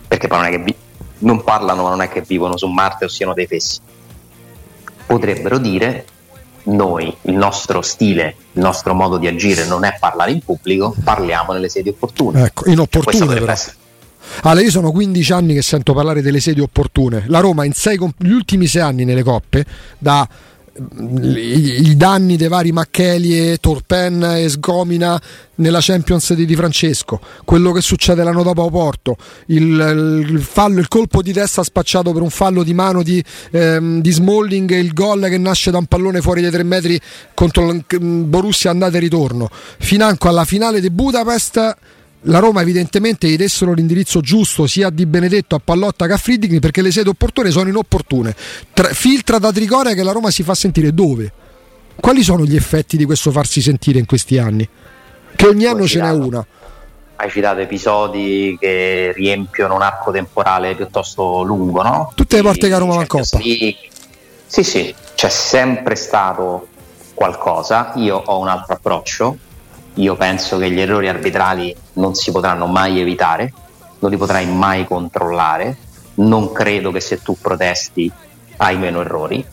Perché 0.08 0.28
poi 0.28 0.38
non 0.40 0.48
è 0.48 0.50
che 0.52 0.58
vi- 0.60 0.76
non 1.20 1.44
parlano, 1.44 1.84
ma 1.84 1.90
non 1.90 2.02
è 2.02 2.10
che 2.10 2.22
vivono 2.22 2.58
su 2.58 2.68
Marte 2.68 3.06
o 3.06 3.08
siano 3.08 3.34
dei 3.34 3.46
fessi. 3.48 3.80
Potrebbero 5.06 5.58
dire 5.58 6.06
noi, 6.64 7.16
il 7.24 7.34
nostro 7.36 7.82
stile, 7.82 8.36
il 8.54 8.62
nostro 8.62 8.94
modo 8.94 9.18
di 9.18 9.28
agire 9.28 9.66
non 9.66 9.84
è 9.84 9.96
parlare 10.00 10.32
in 10.32 10.40
pubblico, 10.44 10.96
parliamo 11.04 11.54
nelle 11.54 11.70
sedi 11.70 11.90
opportune. 11.90 12.46
Ecco, 12.46 12.70
inopportune 12.70 13.26
però. 13.26 13.52
essere- 13.52 13.76
Ale, 14.44 14.64
io 14.64 14.72
sono 14.72 14.92
15 14.92 15.34
anni 15.34 15.54
che 15.54 15.62
sento 15.62 15.94
parlare 15.94 16.22
delle 16.22 16.40
sedi 16.40 16.60
opportune. 16.60 17.24
La 17.28 17.40
Roma 17.40 17.66
in 17.66 17.74
sei 17.74 17.98
gli 18.18 18.32
ultimi 18.32 18.68
sei 18.68 18.82
anni 18.82 19.06
nelle 19.06 19.24
coppe, 19.24 19.66
da 19.98 20.28
mm, 20.80 21.36
i, 21.36 21.96
danni 21.96 22.38
dei 22.38 22.48
vari 22.48 22.72
Macchelie, 22.72 23.58
Torpen 23.58 24.24
e 24.24 24.50
Sgomina 24.50 25.22
nella 25.56 25.80
Champions 25.82 26.34
di 26.34 26.46
Di 26.46 26.56
Francesco, 26.56 27.20
quello 27.46 27.72
che 27.72 27.82
succede 27.82 28.24
l'anno 28.24 28.42
dopo 28.42 28.66
a 28.66 28.70
Porto, 28.70 29.16
il, 29.48 30.26
il 30.28 30.42
fallo, 30.42 30.80
il 30.80 30.88
colpo 30.88 31.22
di 31.22 31.34
testa 31.34 31.64
spacciato 31.64 32.12
per 32.12 32.22
un 32.22 32.32
fallo 32.32 32.64
di 32.64 32.74
mano 32.74 33.04
di, 33.04 33.24
ehm, 33.52 34.02
di 34.02 34.12
Smalling 34.12 34.72
il 34.72 34.94
gol 34.94 35.28
che 35.30 35.38
nasce 35.38 35.70
da 35.70 35.78
un 35.78 35.86
pallone 35.86 36.22
fuori 36.22 36.42
dai 36.42 36.52
tre 36.52 36.64
metri 36.64 37.00
contro 37.34 37.72
mm, 37.72 38.30
Borussia 38.30 38.72
andata 38.72 38.98
e 38.98 39.00
ritorno. 39.00 39.50
Financo 39.78 40.28
alla 40.30 40.46
finale 40.46 40.82
di 40.82 40.90
Budapest 40.90 41.76
la 42.26 42.40
Roma 42.40 42.62
evidentemente 42.62 43.28
gli 43.28 43.36
dessero 43.36 43.74
l'indirizzo 43.74 44.22
giusto 44.22 44.68
sia 44.68 44.88
a 44.88 44.92
Di 44.92 45.06
Benedetto, 45.06 45.56
a 45.56 45.62
Pallotta 45.64 46.06
che 46.06 46.14
a 46.14 46.18
Friedrich 46.18 46.60
perché 46.60 46.82
le 46.82 46.92
sedi 46.92 47.10
opportune 47.10 47.50
sono 47.50 47.70
inopportune. 47.70 48.36
Tra- 48.74 48.90
filtra 48.90 49.40
da 49.40 49.52
Trigoria 49.52 49.94
che 49.94 50.04
la 50.04 50.12
Roma 50.12 50.30
si 50.30 50.44
fa 50.44 50.54
sentire 50.54 50.94
dove? 50.94 51.32
Quali 51.96 52.24
sono 52.24 52.46
gli 52.46 52.56
effetti 52.56 52.98
di 52.98 53.06
questo 53.06 53.32
farsi 53.32 53.62
sentire 53.62 54.00
in 54.00 54.06
questi 54.06 54.38
anni? 54.38 54.68
Che 55.36 55.48
ogni 55.48 55.66
anno 55.66 55.88
ce 55.88 56.02
n'è 56.02 56.12
una. 56.12 56.46
Hai 57.16 57.30
citato 57.30 57.60
episodi 57.60 58.58
che 58.60 59.14
riempiono 59.16 59.76
un 59.76 59.82
arco 59.84 60.12
temporale 60.12 60.76
piuttosto 60.76 61.44
lungo, 61.44 61.84
no? 61.84 62.12
Tutte 62.16 62.38
le 62.38 62.42
volte 62.42 62.68
che 62.68 62.74
a 62.74 62.78
Roma 62.78 62.96
va 62.96 63.02
in 63.02 63.08
Coppa. 63.08 63.40
Sì, 63.40 64.64
sì, 64.64 64.94
c'è 65.16 65.30
sempre 65.30 65.96
stato 65.96 66.68
qualcosa. 67.14 67.94
Io 67.96 68.18
ho 68.18 68.40
un 68.40 68.48
altro 68.48 68.74
approccio. 68.74 69.38
Io 69.96 70.16
penso 70.16 70.58
che 70.58 70.72
gli 70.72 70.80
errori 70.80 71.10
arbitrali 71.10 71.76
non 71.94 72.16
si 72.16 72.32
potranno 72.32 72.66
mai 72.66 73.00
evitare, 73.00 73.52
non 74.00 74.10
li 74.10 74.18
potrai 74.18 74.46
mai 74.48 74.86
controllare. 74.86 75.78
Non 76.14 76.52
credo 76.52 76.92
che 76.92 77.00
se 77.00 77.22
tu 77.22 77.38
protesti 77.40 78.12
hai 78.58 78.78
meno 78.78 79.02
errori. 79.02 79.46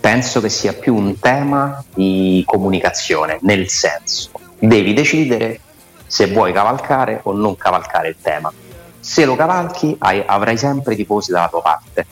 Penso 0.00 0.40
che 0.40 0.48
sia 0.48 0.72
più 0.72 0.94
un 0.94 1.18
tema 1.18 1.82
di 1.94 2.42
comunicazione, 2.46 3.38
nel 3.42 3.68
senso, 3.68 4.30
devi 4.58 4.94
decidere 4.94 5.60
se 6.06 6.26
vuoi 6.28 6.52
cavalcare 6.52 7.20
o 7.24 7.32
non 7.32 7.56
cavalcare 7.56 8.08
il 8.08 8.16
tema. 8.20 8.52
Se 8.98 9.24
lo 9.24 9.36
cavalchi 9.36 9.94
hai- 9.98 10.22
avrai 10.26 10.56
sempre 10.56 10.94
i 10.94 10.96
tifosi 10.96 11.30
dalla 11.30 11.48
tua 11.48 11.62
parte, 11.62 12.06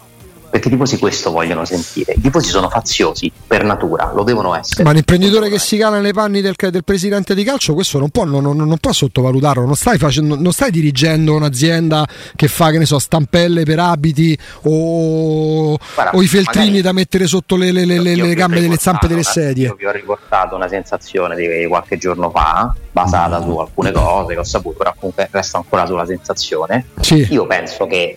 perché 0.51 0.69
i 0.69 0.71
tifosi 0.71 0.99
questo 0.99 1.31
vogliono 1.31 1.65
sentire. 1.65 2.15
I 2.17 2.21
tifosi 2.21 2.49
sono 2.51 2.69
faziosi 2.69 3.31
per 3.47 3.65
natura, 3.65 4.13
lo 4.15 4.23
devono 4.25 4.55
essere. 4.55 4.85
Ma 4.85 4.93
l'imprenditore 4.93 5.49
che 5.49 5.59
si 5.59 5.77
cala 5.77 6.01
nei 6.01 6.13
panni 6.13 6.41
del, 6.41 6.55
del 6.59 6.85
presidente 6.85 7.35
di 7.35 7.45
calcio, 7.45 7.75
questo 7.75 7.99
non 7.99 8.11
può, 8.11 8.25
non, 8.25 8.43
non- 8.43 8.57
non 8.57 8.79
può 8.79 8.93
sottovalutarlo. 8.93 9.65
Non 9.65 9.75
stai, 9.77 9.99
facendo, 9.99 10.37
non 10.37 10.53
stai 10.53 10.71
dirigendo 10.71 11.35
un'azienda 11.35 12.07
che 12.37 12.49
fa, 12.49 12.71
che 12.71 12.79
ne 12.79 12.87
so, 12.87 12.99
stampelle 12.99 13.65
per 13.65 13.79
abiti 13.79 14.37
o, 14.63 15.77
Guarda, 15.95 16.17
o 16.17 16.23
i 16.23 16.27
feltrini 16.27 16.81
da 16.81 16.93
mettere 16.93 17.27
sotto 17.27 17.57
le, 17.57 17.73
le- 17.73 17.85
le- 17.85 18.01
le- 18.01 18.35
gambe 18.35 18.61
delle 18.61 18.77
zampe 18.77 19.09
delle 19.09 19.23
sedie. 19.23 19.67
Io 19.67 19.75
vi 19.75 19.87
ho 19.87 19.93
riportato 19.93 20.55
una 20.55 20.69
sensazione 20.69 21.35
di 21.37 21.67
qualche 21.67 21.99
giorno 21.99 22.31
fa, 22.31 22.73
basata 22.93 23.41
su 23.43 23.57
alcune 23.57 23.93
cose 23.93 24.35
che 24.35 24.41
ho 24.41 24.45
saputo, 24.45 24.79
però 24.79 24.95
comunque 24.99 25.29
resto 25.31 25.57
ancora 25.57 25.87
sulla 25.87 26.07
sensazione. 26.07 26.87
Sì. 27.01 27.27
Io 27.31 27.47
penso 27.47 27.87
che 27.87 28.17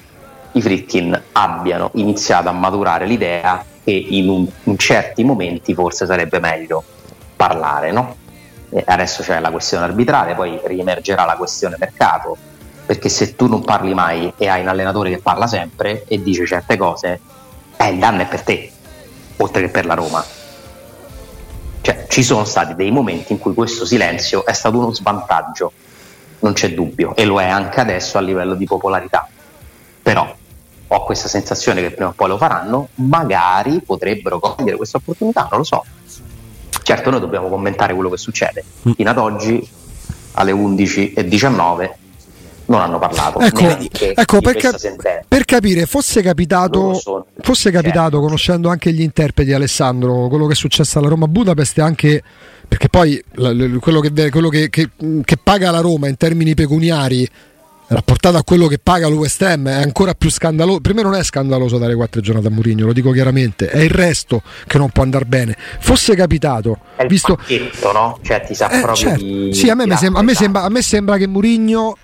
i 0.54 0.62
Fritkin 0.62 1.22
abbiano 1.32 1.92
iniziato 1.96 2.50
a 2.50 2.52
maturare 2.52 3.06
l'idea 3.06 3.64
che 3.84 3.92
in, 3.92 4.30
un- 4.30 4.48
in 4.64 4.78
certi 4.78 5.24
momenti 5.24 5.74
forse 5.74 6.06
sarebbe 6.06 6.40
meglio 6.40 6.84
parlare, 7.36 7.92
no? 7.92 8.16
Adesso 8.86 9.24
c'è 9.24 9.40
la 9.40 9.52
questione 9.52 9.84
arbitrale, 9.84 10.34
poi 10.34 10.60
riemergerà 10.64 11.26
la 11.26 11.36
questione 11.36 11.76
mercato, 11.78 12.38
perché 12.86 13.10
se 13.10 13.36
tu 13.36 13.48
non 13.48 13.64
parli 13.64 13.94
mai 13.94 14.32
e 14.38 14.48
hai 14.48 14.62
un 14.62 14.68
allenatore 14.68 15.10
che 15.10 15.18
parla 15.18 15.48
sempre 15.48 16.06
e 16.08 16.22
dice 16.22 16.46
certe 16.46 16.78
cose, 16.78 17.20
eh, 17.78 17.90
il 17.90 18.00
danno 18.00 18.22
è 18.22 18.28
per 18.28 18.42
te, 18.42 18.72
oltre 19.38 19.64
che 19.64 19.70
per 19.70 19.86
la 19.86 19.94
Roma. 19.94 20.24
Cioè, 21.82 22.06
ci 22.08 22.24
sono 22.24 22.46
stati 22.46 22.76
dei 22.76 22.92
momenti 22.92 23.32
in 23.34 23.40
cui 23.40 23.54
questo 23.54 23.86
silenzio 23.86 24.46
è 24.46 24.54
stato 24.54 24.78
uno 24.78 24.94
svantaggio, 24.94 25.72
non 26.40 26.54
c'è 26.54 26.74
dubbio, 26.74 27.16
e 27.16 27.26
lo 27.26 27.42
è 27.42 27.48
anche 27.48 27.80
adesso 27.80 28.18
a 28.18 28.22
livello 28.22 28.54
di 28.54 28.66
popolarità. 28.66 29.28
Però 30.02 30.34
ho 30.94 31.04
questa 31.06 31.30
sensazione 31.30 31.82
che 31.82 31.92
prima 31.92 32.10
o 32.10 32.14
poi 32.14 32.28
lo 32.28 32.38
faranno, 32.38 32.90
magari 32.96 33.82
potrebbero 33.86 34.40
cogliere 34.40 34.76
questa 34.76 34.98
opportunità, 34.98 35.48
non 35.50 35.60
lo 35.60 35.66
so. 35.66 35.86
Certo, 36.84 37.10
noi 37.10 37.20
dobbiamo 37.22 37.48
commentare 37.48 37.94
quello 37.94 38.10
che 38.10 38.18
succede. 38.18 38.64
Fino 38.96 39.10
ad 39.10 39.18
oggi, 39.18 39.66
alle 40.34 40.52
11.19, 40.52 41.90
non 42.66 42.82
hanno 42.82 43.00
parlato. 43.00 43.40
Ecco, 43.40 43.60
ecco, 43.62 43.76
di 43.76 43.90
per, 44.42 44.58
questa 44.60 44.90
cap- 44.90 45.24
per 45.28 45.46
capire, 45.46 45.86
fosse 45.86 46.22
capitato, 46.22 46.94
sono- 46.96 47.26
fosse 47.40 47.72
capitato 47.72 48.02
Certo. 48.12 48.20
conoscendo 48.20 48.70
anche 48.70 48.92
gli 48.92 49.02
interpreti 49.02 49.54
Alessandro, 49.54 50.28
quello 50.28 50.46
che 50.46 50.54
è 50.54 50.56
successo 50.56 51.00
alla 51.00 51.08
Roma 51.08 51.28
Budapest 51.28 51.78
e 51.78 51.82
anche 51.82 52.24
perché 52.68 52.90
poi 52.90 53.22
quello, 53.82 54.00
che, 54.00 54.30
quello 54.30 54.50
che- 54.50 54.70
che- 54.70 54.90
che 55.24 55.38
paga 55.42 55.72
la 55.72 55.80
Roma 55.82 56.08
in 56.08 56.16
termini 56.18 56.54
pecuniari 56.54 57.28
rapportato 57.92 58.38
a 58.38 58.44
quello 58.44 58.68
che 58.68 58.80
paga 58.80 59.08
lo 59.08 59.18
West 59.18 59.42
Ham 59.42 59.68
è 59.68 59.82
ancora 59.82 60.14
più 60.14 60.30
scandaloso. 60.30 60.80
Per 60.80 60.94
me 60.94 61.02
non 61.02 61.14
è 61.14 61.24
scandaloso 61.24 61.78
dare 61.78 61.96
quattro 61.96 62.22
giornate 62.22 62.48
a 62.48 62.50
Mourinho, 62.50 62.86
lo 62.86 62.94
dico 62.94 63.12
chiaramente, 63.12 63.70
è 63.70 63.80
il 63.80 63.90
resto 63.90 64.42
che 64.66 64.78
non 64.78 64.90
può 64.90 65.04
andare 65.04 65.26
bene. 65.26 65.56
Fosse 65.80 66.16
capitato, 66.16 66.80
È 66.96 67.04
il 67.04 67.10
visto 67.10 67.36
pacchetto, 67.36 67.92
no? 67.92 68.20
Cioè, 68.22 68.44
ti 68.46 68.56
sa 68.56 68.70
eh, 68.70 68.82
proprio 68.82 68.96
certo. 68.96 69.24
di. 69.24 69.54
Sì, 69.54 69.70
a 69.70 69.76
me, 69.76 69.96
sembra, 69.98 70.22
a, 70.22 70.24
me 70.24 70.34
sembra, 70.34 70.64
a 70.64 70.70
me 70.70 70.82
sembra 70.82 71.18
che 71.18 71.28
Mourinho 71.28 71.98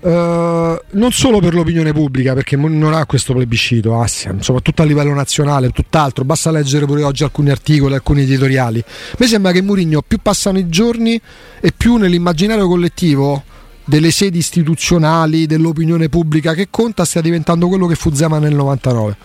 eh, 0.00 0.82
non 0.88 1.12
solo 1.12 1.38
per 1.40 1.54
l'opinione 1.54 1.92
pubblica, 1.92 2.32
perché 2.32 2.56
non 2.56 2.94
ha 2.94 3.04
questo 3.06 3.34
plebiscito, 3.34 4.00
Assia, 4.00 4.34
soprattutto 4.40 4.82
a 4.82 4.84
livello 4.84 5.12
nazionale, 5.12 5.70
tutt'altro, 5.70 6.24
basta 6.24 6.50
leggere 6.50 6.86
pure 6.86 7.02
oggi 7.02 7.24
alcuni 7.24 7.50
articoli, 7.50 7.94
alcuni 7.94 8.22
editoriali. 8.22 8.78
A 8.78 9.16
me 9.18 9.26
sembra 9.26 9.52
che 9.52 9.62
Mourinho 9.62 10.02
più 10.06 10.18
passano 10.22 10.58
i 10.58 10.68
giorni 10.68 11.20
e 11.60 11.72
più 11.76 11.96
nell'immaginario 11.96 12.66
collettivo 12.68 13.42
delle 13.86 14.10
sedi 14.10 14.38
istituzionali, 14.38 15.46
dell'opinione 15.46 16.08
pubblica 16.10 16.52
che 16.52 16.66
conta, 16.68 17.04
stia 17.06 17.22
diventando 17.22 17.68
quello 17.68 17.86
che 17.86 17.94
fu 17.94 18.12
Zema 18.12 18.38
nel 18.38 18.54
99. 18.54 19.16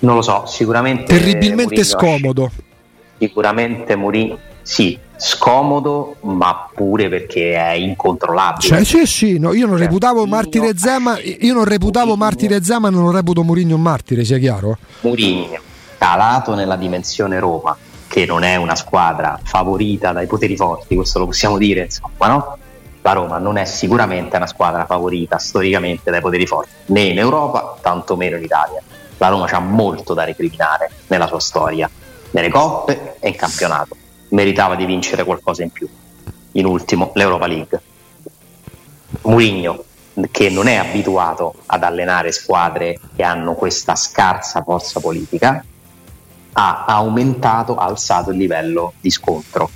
Non 0.00 0.16
lo 0.16 0.22
so, 0.22 0.44
sicuramente. 0.46 1.04
Terribilmente 1.04 1.74
Mourinho- 1.74 1.84
scomodo. 1.84 2.50
Sicuramente 3.18 3.96
Mourinho. 3.96 4.38
Sì, 4.62 4.98
scomodo, 5.16 6.16
ma 6.22 6.68
pure 6.74 7.08
perché 7.08 7.54
è 7.54 7.72
incontrollabile. 7.72 8.66
Cioè, 8.68 8.84
sì, 8.84 9.06
sì, 9.06 9.38
no, 9.38 9.52
io 9.54 9.66
non 9.66 9.76
Cioè, 9.76 9.86
reputavo 9.86 10.26
martire 10.26 10.76
Zema, 10.76 11.18
io 11.20 11.54
non 11.54 11.64
reputavo 11.64 12.06
Mourinho- 12.06 12.24
martire 12.24 12.62
Zema, 12.62 12.90
non 12.90 13.10
reputo 13.12 13.42
Mourinho 13.42 13.76
un 13.76 13.82
martire, 13.82 14.24
sia 14.24 14.38
chiaro? 14.38 14.76
Mourinho, 15.00 15.58
calato 15.98 16.54
nella 16.54 16.76
dimensione 16.76 17.38
Roma, 17.38 17.76
che 18.16 18.24
non 18.24 18.44
è 18.44 18.56
una 18.56 18.76
squadra 18.76 19.38
favorita 19.42 20.12
dai 20.12 20.26
poteri 20.26 20.56
forti, 20.56 20.94
questo 20.94 21.18
lo 21.18 21.26
possiamo 21.26 21.58
dire, 21.58 21.82
insomma, 21.82 22.28
no? 22.28 22.56
La 23.02 23.12
Roma 23.12 23.36
non 23.36 23.58
è 23.58 23.66
sicuramente 23.66 24.36
una 24.36 24.46
squadra 24.46 24.86
favorita 24.86 25.36
storicamente 25.36 26.10
dai 26.10 26.22
poteri 26.22 26.46
forti, 26.46 26.70
né 26.86 27.02
in 27.02 27.18
Europa, 27.18 27.76
tantomeno 27.78 28.38
in 28.38 28.44
Italia. 28.44 28.80
La 29.18 29.28
Roma 29.28 29.44
ha 29.44 29.58
molto 29.58 30.14
da 30.14 30.24
recriminare 30.24 30.90
nella 31.08 31.26
sua 31.26 31.40
storia, 31.40 31.90
nelle 32.30 32.48
coppe 32.48 33.16
e 33.20 33.28
in 33.28 33.36
campionato. 33.36 33.94
Meritava 34.30 34.76
di 34.76 34.86
vincere 34.86 35.22
qualcosa 35.22 35.62
in 35.62 35.70
più. 35.70 35.86
In 36.52 36.64
ultimo, 36.64 37.10
l'Europa 37.12 37.46
League. 37.46 37.82
Mourinho, 39.24 39.84
che 40.30 40.48
non 40.48 40.68
è 40.68 40.76
abituato 40.76 41.56
ad 41.66 41.82
allenare 41.82 42.32
squadre 42.32 42.98
che 43.14 43.22
hanno 43.22 43.52
questa 43.52 43.94
scarsa 43.94 44.62
forza 44.62 45.00
politica, 45.00 45.62
ha 46.58 46.84
aumentato, 46.86 47.76
ha 47.76 47.84
alzato 47.84 48.30
il 48.30 48.38
livello 48.38 48.94
di 49.00 49.10
scontro. 49.10 49.70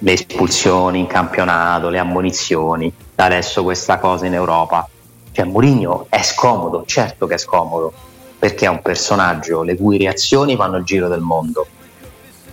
le 0.00 0.12
espulsioni 0.12 1.00
in 1.00 1.06
campionato, 1.06 1.88
le 1.88 1.98
ammonizioni, 1.98 2.92
adesso 3.16 3.62
questa 3.62 3.98
cosa 3.98 4.26
in 4.26 4.34
Europa. 4.34 4.88
Cioè 5.32 5.44
Mourinho 5.44 6.06
è 6.08 6.22
scomodo, 6.22 6.84
certo 6.86 7.26
che 7.26 7.34
è 7.34 7.38
scomodo, 7.38 7.92
perché 8.38 8.66
è 8.66 8.68
un 8.68 8.80
personaggio 8.82 9.62
le 9.62 9.76
cui 9.76 9.98
reazioni 9.98 10.56
vanno 10.56 10.76
al 10.76 10.84
giro 10.84 11.08
del 11.08 11.20
mondo. 11.20 11.66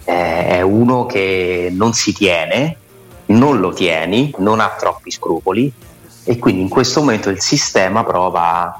È 0.03 0.61
uno 0.61 1.05
che 1.05 1.69
non 1.71 1.93
si 1.93 2.13
tiene, 2.13 2.77
non 3.27 3.59
lo 3.59 3.73
tieni, 3.73 4.33
non 4.37 4.59
ha 4.59 4.75
troppi 4.77 5.09
scrupoli 5.09 5.71
e 6.23 6.37
quindi 6.37 6.61
in 6.61 6.69
questo 6.69 6.99
momento 6.99 7.29
il 7.29 7.41
sistema 7.41 8.03
prova 8.03 8.41
a 8.41 8.79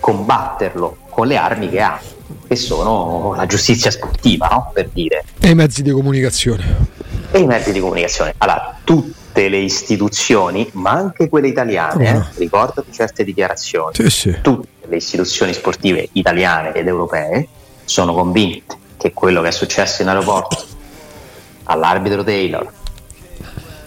combatterlo 0.00 0.96
con 1.10 1.26
le 1.26 1.36
armi 1.36 1.68
che 1.68 1.82
ha, 1.82 2.00
che 2.46 2.56
sono 2.56 3.34
la 3.36 3.46
giustizia 3.46 3.90
sportiva, 3.90 4.48
no? 4.48 4.70
per 4.72 4.88
dire. 4.92 5.24
E 5.38 5.50
i 5.50 5.54
mezzi 5.54 5.82
di 5.82 5.90
comunicazione. 5.90 6.86
E 7.30 7.40
i 7.40 7.46
mezzi 7.46 7.72
di 7.72 7.80
comunicazione. 7.80 8.34
Allora, 8.38 8.78
tutte 8.84 9.48
le 9.48 9.58
istituzioni, 9.58 10.68
ma 10.72 10.90
anche 10.90 11.28
quelle 11.28 11.48
italiane, 11.48 12.16
oh. 12.16 12.20
eh, 12.20 12.24
ricordati 12.38 12.92
certe 12.92 13.24
dichiarazioni, 13.24 13.94
sì, 13.94 14.10
sì. 14.10 14.38
tutte 14.42 14.68
le 14.86 14.96
istituzioni 14.96 15.52
sportive 15.52 16.08
italiane 16.12 16.72
ed 16.72 16.86
europee 16.86 17.48
sono 17.84 18.14
convinte 18.14 18.76
che 18.96 19.12
quello 19.12 19.42
che 19.42 19.48
è 19.48 19.52
successo 19.52 20.02
in 20.02 20.08
aeroporto 20.08 20.64
all'arbitro 21.64 22.24
Taylor, 22.24 22.70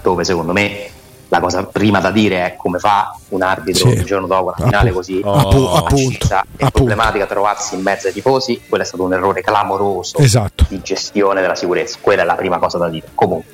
dove 0.02 0.24
secondo 0.24 0.54
me 0.54 0.91
la 1.32 1.40
cosa 1.40 1.64
prima 1.64 2.02
da 2.02 2.12
dire 2.12 2.46
è 2.46 2.56
come 2.58 2.78
fa 2.78 3.18
un 3.30 3.42
arbitro 3.42 3.90
sì. 3.90 3.96
il 3.96 4.04
giorno 4.04 4.28
dopo 4.28 4.54
una 4.58 4.68
finale 4.68 4.92
così 4.92 5.22
oh, 5.24 5.34
appunto, 5.34 6.28
è 6.28 6.34
appunto. 6.34 6.72
problematica 6.72 7.26
trovarsi 7.26 7.76
in 7.76 7.82
mezzo 7.82 8.08
ai 8.08 8.14
tifosi 8.14 8.62
quello 8.68 8.84
è 8.84 8.86
stato 8.86 9.04
un 9.04 9.14
errore 9.14 9.42
clamoroso 9.42 10.18
esatto. 10.18 10.66
di 10.68 10.82
gestione 10.82 11.40
della 11.40 11.56
sicurezza 11.56 12.00
quella 12.02 12.24
è 12.24 12.26
la 12.26 12.36
prima 12.36 12.58
cosa 12.58 12.78
da 12.78 12.90
dire 12.90 13.08
comunque 13.14 13.50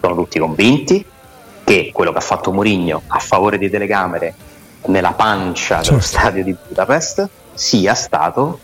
sono 0.00 0.16
tutti 0.16 0.40
convinti 0.40 1.06
che 1.62 1.90
quello 1.92 2.10
che 2.10 2.18
ha 2.18 2.22
fatto 2.22 2.50
Mourinho 2.50 3.02
a 3.06 3.18
favore 3.20 3.56
di 3.56 3.70
telecamere 3.70 4.34
nella 4.86 5.12
pancia 5.12 5.76
certo. 5.76 5.90
dello 5.90 6.02
stadio 6.02 6.42
di 6.42 6.56
Budapest 6.66 7.28
sia 7.54 7.94
stato 7.94 8.58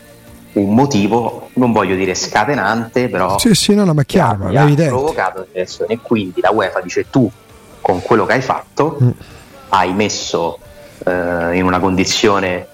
un 0.51 0.73
motivo, 0.73 1.49
non 1.53 1.71
voglio 1.71 1.95
dire 1.95 2.13
scatenante, 2.13 3.07
però 3.07 3.37
sì, 3.37 3.53
sì, 3.53 3.73
no, 3.75 3.85
no, 3.85 3.93
ma 3.93 4.03
chiaro, 4.03 4.47
ha, 4.47 4.63
ha 4.63 4.73
provocato 4.73 5.47
tensione 5.49 5.93
e 5.93 5.99
quindi 6.01 6.41
la 6.41 6.51
UEFA 6.51 6.81
dice 6.81 7.05
tu 7.09 7.31
con 7.81 8.01
quello 8.01 8.25
che 8.25 8.33
hai 8.33 8.41
fatto 8.41 8.97
mm. 9.01 9.09
hai 9.69 9.93
messo 9.93 10.59
eh, 11.05 11.55
in 11.55 11.63
una 11.63 11.79
condizione 11.79 12.67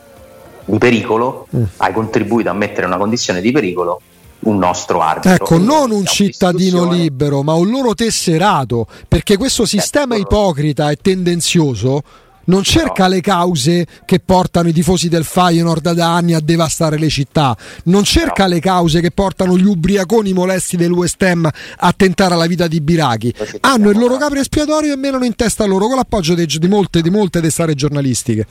di 0.65 0.77
pericolo, 0.77 1.47
mm. 1.55 1.63
hai 1.77 1.93
contribuito 1.93 2.49
a 2.49 2.53
mettere 2.53 2.81
in 2.81 2.87
una 2.87 2.97
condizione 2.97 3.41
di 3.41 3.51
pericolo 3.51 4.01
un 4.39 4.57
nostro 4.57 5.01
arbitro. 5.01 5.33
Ecco, 5.33 5.57
non 5.57 5.91
un 5.91 6.05
cittadino 6.05 6.89
libero, 6.89 7.41
ma 7.43 7.53
un 7.53 7.69
loro 7.69 7.93
tesserato, 7.93 8.87
perché 9.07 9.37
questo 9.37 9.65
sistema 9.65 10.15
ecco. 10.15 10.23
ipocrita 10.23 10.89
e 10.91 10.97
tendenzioso 10.97 12.01
non 12.45 12.63
cerca 12.63 13.07
le 13.07 13.21
cause 13.21 13.85
che 14.05 14.19
portano 14.19 14.69
i 14.69 14.73
tifosi 14.73 15.09
del 15.09 15.23
Feyenoord 15.23 15.91
da 15.91 16.13
anni 16.13 16.33
a 16.33 16.39
devastare 16.39 16.97
le 16.97 17.09
città, 17.09 17.55
non 17.85 18.03
cerca 18.03 18.43
no. 18.43 18.49
le 18.49 18.59
cause 18.59 19.01
che 19.01 19.11
portano 19.11 19.57
gli 19.57 19.65
ubriaconi 19.65 20.33
molesti 20.33 20.77
del 20.77 20.91
West 20.91 21.21
Ham 21.21 21.49
a 21.77 21.93
tentare 21.95 22.35
la 22.35 22.45
vita 22.45 22.67
di 22.67 22.81
Birachi. 22.81 23.33
Hanno 23.61 23.89
il 23.89 23.97
loro 23.97 24.17
capro 24.17 24.39
espiatorio 24.39 24.93
e 24.93 24.97
menano 24.97 25.25
in 25.25 25.35
testa 25.35 25.65
loro 25.65 25.87
con 25.87 25.95
l'appoggio 25.95 26.33
di, 26.33 26.45
di 26.45 26.67
molte, 26.67 27.01
di 27.01 27.09
molte 27.09 27.41
testate 27.41 27.75
giornalistiche. 27.75 28.45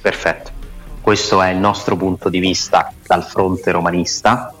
Perfetto, 0.00 0.50
questo 1.00 1.42
è 1.42 1.50
il 1.50 1.58
nostro 1.58 1.96
punto 1.96 2.28
di 2.28 2.38
vista 2.38 2.92
dal 3.06 3.24
fronte 3.24 3.70
romanista 3.70 4.52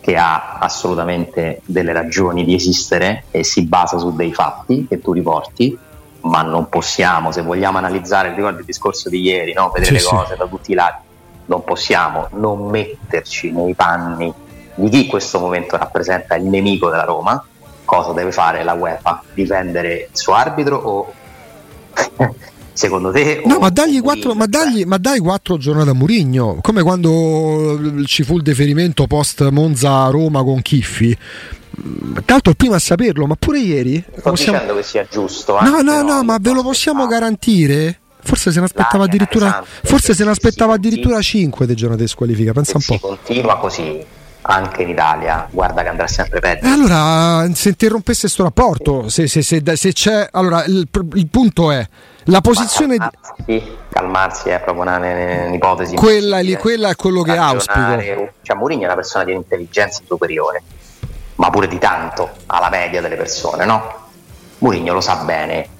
che 0.00 0.16
ha 0.16 0.58
assolutamente 0.58 1.62
delle 1.64 1.92
ragioni 1.94 2.44
di 2.44 2.54
esistere 2.54 3.24
e 3.30 3.42
si 3.42 3.64
basa 3.64 3.98
su 3.98 4.14
dei 4.14 4.34
fatti 4.34 4.86
che 4.86 5.00
tu 5.00 5.12
riporti 5.12 5.78
ma 6.24 6.42
non 6.42 6.68
possiamo, 6.68 7.32
se 7.32 7.42
vogliamo 7.42 7.78
analizzare, 7.78 8.34
ricordo 8.34 8.60
il 8.60 8.64
discorso 8.64 9.08
di 9.08 9.20
ieri, 9.20 9.52
no? 9.52 9.70
vedere 9.72 9.98
sì, 9.98 10.04
le 10.04 10.16
cose 10.16 10.32
sì. 10.32 10.38
da 10.38 10.46
tutti 10.46 10.72
i 10.72 10.74
lati, 10.74 11.02
non 11.46 11.64
possiamo 11.64 12.28
non 12.32 12.68
metterci 12.68 13.50
nei 13.50 13.74
panni 13.74 14.32
di 14.76 14.88
chi 14.88 15.04
in 15.04 15.08
questo 15.08 15.38
momento 15.38 15.76
rappresenta 15.76 16.34
il 16.36 16.44
nemico 16.44 16.88
della 16.88 17.04
Roma. 17.04 17.44
Cosa 17.84 18.12
deve 18.12 18.32
fare 18.32 18.64
la 18.64 18.72
UEFA? 18.72 19.22
Difendere 19.34 20.08
il 20.10 20.18
suo 20.18 20.32
arbitro 20.32 20.76
o 20.76 21.12
secondo 22.72 23.12
te? 23.12 23.42
No, 23.44 23.58
ma 23.58 23.68
dagli, 23.68 24.00
quattro, 24.00 24.34
ma, 24.34 24.46
dagli, 24.46 24.84
ma 24.84 24.96
dai 24.96 25.18
quattro 25.18 25.58
giornate 25.58 25.90
a 25.90 25.94
Murigno, 25.94 26.58
come 26.62 26.82
quando 26.82 27.78
ci 28.06 28.22
fu 28.22 28.36
il 28.36 28.42
deferimento 28.42 29.06
post 29.06 29.46
Monza 29.50 30.08
Roma 30.08 30.42
con 30.42 30.62
Chiffi 30.62 31.16
tanto 32.24 32.50
il 32.50 32.56
primo 32.56 32.74
a 32.74 32.78
saperlo, 32.78 33.26
ma 33.26 33.34
pure 33.36 33.58
ieri. 33.58 34.02
Sto 34.18 34.30
possiamo... 34.30 34.58
dicendo 34.58 34.76
che 34.76 34.82
sia 34.82 35.06
giusto. 35.10 35.60
No, 35.60 35.80
no, 35.80 36.02
no, 36.02 36.22
ma 36.22 36.38
ve 36.40 36.52
lo 36.52 36.62
possiamo 36.62 37.06
garantire? 37.06 38.00
Forse 38.22 38.52
se 38.52 38.58
ne 38.58 38.64
aspettava 38.64 39.04
addirittura, 39.04 39.62
forse 39.82 40.14
se 40.14 40.24
ne 40.24 40.30
aspettava 40.30 40.74
addirittura 40.74 41.20
5 41.20 41.66
di 41.66 41.74
giornate 41.74 42.02
di 42.02 42.08
squalifica. 42.08 42.52
Pensa 42.52 42.78
un 42.78 42.84
po'. 42.86 42.98
continua 42.98 43.58
così 43.58 44.02
anche 44.46 44.82
in 44.82 44.90
Italia, 44.90 45.46
guarda 45.50 45.82
che 45.82 45.88
andrà 45.88 46.06
sempre 46.06 46.40
peggio. 46.40 46.66
Allora, 46.66 47.46
se 47.54 47.70
interrompesse 47.70 48.22
questo 48.22 48.42
rapporto, 48.42 49.08
se, 49.08 49.26
se, 49.26 49.42
se, 49.42 49.62
se 49.76 49.92
c'è. 49.92 50.28
Allora, 50.32 50.64
il, 50.64 50.88
il, 51.14 51.28
punto 51.28 51.70
è 51.70 51.86
la 52.24 52.40
posizione. 52.40 52.96
Ma 52.96 53.10
calmarsi, 53.10 53.76
calmarsi 53.90 54.48
è 54.48 54.60
proprio 54.60 54.82
una, 54.82 54.96
un'ipotesi. 55.46 55.94
Quella, 55.94 56.40
lì, 56.40 56.56
quella 56.56 56.90
è 56.90 56.96
quello 56.96 57.22
che 57.22 57.36
auspico. 57.36 58.32
Cioè, 58.42 58.56
Mourinho 58.56 58.82
è 58.82 58.86
una 58.86 58.94
persona 58.94 59.24
di 59.24 59.32
intelligenza 59.32 60.00
superiore 60.06 60.62
ma 61.36 61.50
pure 61.50 61.68
di 61.68 61.78
tanto 61.78 62.30
alla 62.46 62.70
media 62.70 63.00
delle 63.00 63.16
persone, 63.16 63.64
no? 63.64 64.02
Mourinho 64.58 64.92
lo 64.92 65.00
sa 65.00 65.16
bene 65.16 65.74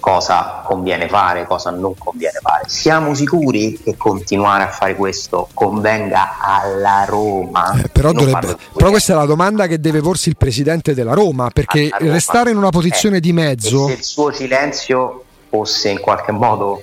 cosa 0.00 0.62
conviene 0.64 1.06
fare, 1.06 1.46
cosa 1.46 1.70
non 1.70 1.94
conviene 1.96 2.38
fare. 2.40 2.64
Siamo 2.66 3.14
sicuri 3.14 3.78
che 3.80 3.96
continuare 3.96 4.64
a 4.64 4.68
fare 4.68 4.96
questo 4.96 5.48
convenga 5.54 6.38
alla 6.40 7.04
Roma? 7.06 7.72
Eh, 7.78 7.88
però, 7.88 8.10
dovrebbe, 8.10 8.56
però, 8.74 8.90
questa 8.90 9.12
è 9.12 9.16
la 9.16 9.26
domanda 9.26 9.66
che 9.66 9.78
deve 9.78 10.00
porsi 10.00 10.30
il 10.30 10.36
presidente 10.36 10.94
della 10.94 11.12
Roma, 11.12 11.50
perché 11.50 11.90
Roma. 11.92 12.12
restare 12.12 12.50
in 12.50 12.56
una 12.56 12.70
posizione 12.70 13.18
eh, 13.18 13.20
di 13.20 13.32
mezzo... 13.32 13.86
se 13.86 13.92
il 13.92 14.02
suo 14.02 14.32
silenzio 14.32 15.24
fosse 15.48 15.90
in 15.90 16.00
qualche 16.00 16.32
modo... 16.32 16.82